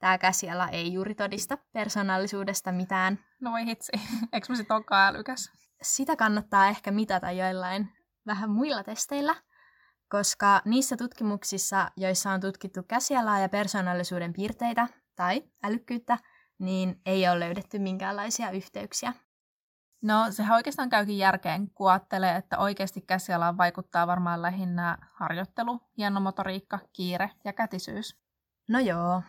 tämä 0.02 0.18
käsiala 0.18 0.68
ei 0.68 0.92
juuri 0.92 1.14
todista 1.14 1.58
persoonallisuudesta 1.72 2.72
mitään. 2.72 3.18
No 3.40 3.50
voi 3.50 3.66
hitsi, 3.66 3.92
eikö 4.32 4.46
mä 4.48 4.56
sit 4.56 4.70
olekaan 4.70 5.14
älykäs? 5.14 5.50
Sitä 5.82 6.16
kannattaa 6.16 6.68
ehkä 6.68 6.90
mitata 6.90 7.30
joillain 7.30 7.88
vähän 8.26 8.50
muilla 8.50 8.84
testeillä, 8.84 9.34
koska 10.08 10.62
niissä 10.64 10.96
tutkimuksissa, 10.96 11.90
joissa 11.96 12.30
on 12.30 12.40
tutkittu 12.40 12.82
käsialaa 12.82 13.38
ja 13.38 13.48
persoonallisuuden 13.48 14.32
piirteitä 14.32 14.88
tai 15.16 15.42
älykkyyttä, 15.62 16.18
niin 16.58 17.00
ei 17.06 17.28
ole 17.28 17.40
löydetty 17.40 17.78
minkäänlaisia 17.78 18.50
yhteyksiä. 18.50 19.12
No 20.02 20.26
sehän 20.30 20.56
oikeastaan 20.56 20.90
käykin 20.90 21.18
järkeen, 21.18 21.70
kun 21.70 21.90
ajattelee, 21.90 22.36
että 22.36 22.58
oikeasti 22.58 23.00
käsialaan 23.00 23.56
vaikuttaa 23.56 24.06
varmaan 24.06 24.42
lähinnä 24.42 24.98
harjoittelu, 25.12 25.80
hienomotoriikka, 25.96 26.78
kiire 26.92 27.30
ja 27.44 27.52
kätisyys. 27.52 28.16
No 28.68 28.78
joo, 28.78 29.22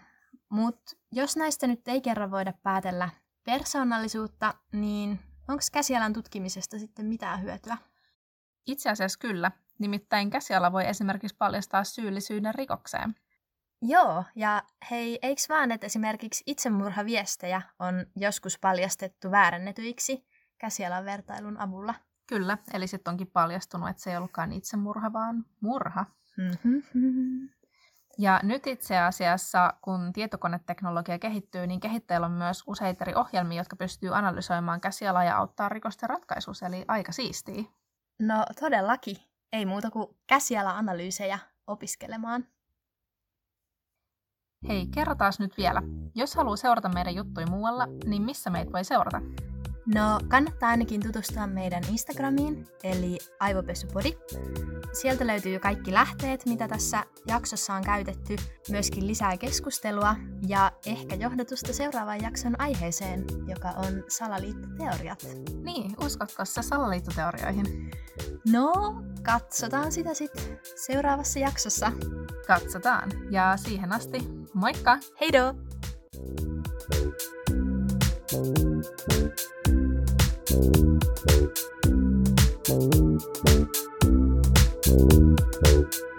mutta 0.53 0.91
jos 1.11 1.37
näistä 1.37 1.67
nyt 1.67 1.87
ei 1.87 2.01
kerran 2.01 2.31
voida 2.31 2.53
päätellä 2.63 3.09
persoonallisuutta, 3.43 4.53
niin 4.71 5.19
onko 5.47 5.63
käsialan 5.71 6.13
tutkimisesta 6.13 6.79
sitten 6.79 7.05
mitään 7.05 7.41
hyötyä? 7.41 7.77
Itse 8.67 8.89
asiassa 8.89 9.19
kyllä. 9.19 9.51
Nimittäin 9.79 10.29
käsiala 10.29 10.71
voi 10.71 10.87
esimerkiksi 10.87 11.35
paljastaa 11.37 11.83
syyllisyyden 11.83 12.55
rikokseen. 12.55 13.15
Joo, 13.81 14.23
ja 14.35 14.63
hei, 14.91 15.19
eikö 15.21 15.41
vaan, 15.49 15.71
että 15.71 15.85
esimerkiksi 15.85 16.43
itsemurhaviestejä 16.47 17.61
on 17.79 18.05
joskus 18.15 18.59
paljastettu 18.59 19.31
väärännetyiksi 19.31 20.25
käsialan 20.57 21.05
vertailun 21.05 21.59
avulla? 21.59 21.95
Kyllä, 22.27 22.57
eli 22.73 22.87
sitten 22.87 23.11
onkin 23.11 23.27
paljastunut, 23.27 23.89
että 23.89 24.03
se 24.03 24.11
ei 24.11 24.17
ollutkaan 24.17 24.53
itsemurha, 24.53 25.13
vaan 25.13 25.45
murha. 25.61 26.05
Mm-hmm. 26.37 27.49
Ja 28.17 28.39
nyt 28.43 28.67
itse 28.67 28.99
asiassa, 28.99 29.73
kun 29.81 30.13
tietokoneteknologia 30.13 31.19
kehittyy, 31.19 31.67
niin 31.67 31.79
kehittäjillä 31.79 32.25
on 32.25 32.31
myös 32.31 32.63
useita 32.67 33.03
eri 33.03 33.15
ohjelmia, 33.15 33.57
jotka 33.57 33.75
pystyy 33.75 34.17
analysoimaan 34.17 34.81
käsialaa 34.81 35.23
ja 35.23 35.37
auttaa 35.37 35.69
rikosten 35.69 36.09
ratkaisussa, 36.09 36.65
eli 36.65 36.85
aika 36.87 37.11
siistiä. 37.11 37.63
No 38.19 38.45
todellakin. 38.59 39.17
Ei 39.53 39.65
muuta 39.65 39.91
kuin 39.91 40.07
käsiala-analyysejä 40.27 41.39
opiskelemaan. 41.67 42.47
Hei, 44.67 44.87
kerrotaan 44.87 45.33
nyt 45.39 45.57
vielä. 45.57 45.81
Jos 46.15 46.35
haluaa 46.35 46.55
seurata 46.55 46.89
meidän 46.89 47.15
juttuja 47.15 47.47
muualla, 47.47 47.87
niin 48.05 48.21
missä 48.21 48.49
meitä 48.49 48.71
voi 48.71 48.83
seurata? 48.83 49.21
No, 49.85 50.19
kannattaa 50.27 50.69
ainakin 50.69 51.01
tutustua 51.01 51.47
meidän 51.47 51.83
Instagramiin, 51.91 52.67
eli 52.83 53.17
aivopesupodi. 53.39 54.13
Sieltä 54.93 55.27
löytyy 55.27 55.59
kaikki 55.59 55.93
lähteet, 55.93 56.45
mitä 56.45 56.67
tässä 56.67 57.03
jaksossa 57.27 57.73
on 57.73 57.83
käytetty, 57.83 58.35
myöskin 58.69 59.07
lisää 59.07 59.37
keskustelua 59.37 60.15
ja 60.47 60.71
ehkä 60.85 61.15
johdatusta 61.15 61.73
seuraavan 61.73 62.21
jakson 62.21 62.61
aiheeseen, 62.61 63.25
joka 63.47 63.69
on 63.69 64.03
salaliittoteoriat. 64.07 65.27
Niin, 65.63 65.95
uskotko 66.05 66.45
sä 66.45 66.61
salaliittoteorioihin? 66.61 67.91
No, 68.51 68.73
katsotaan 69.23 69.91
sitä 69.91 70.13
sitten 70.13 70.59
seuraavassa 70.75 71.39
jaksossa. 71.39 71.91
Katsotaan. 72.47 73.11
Ja 73.31 73.57
siihen 73.57 73.91
asti, 73.91 74.19
moikka! 74.53 74.97
Heido! 75.21 75.55
Thank 80.53 81.03
you. 85.95 86.12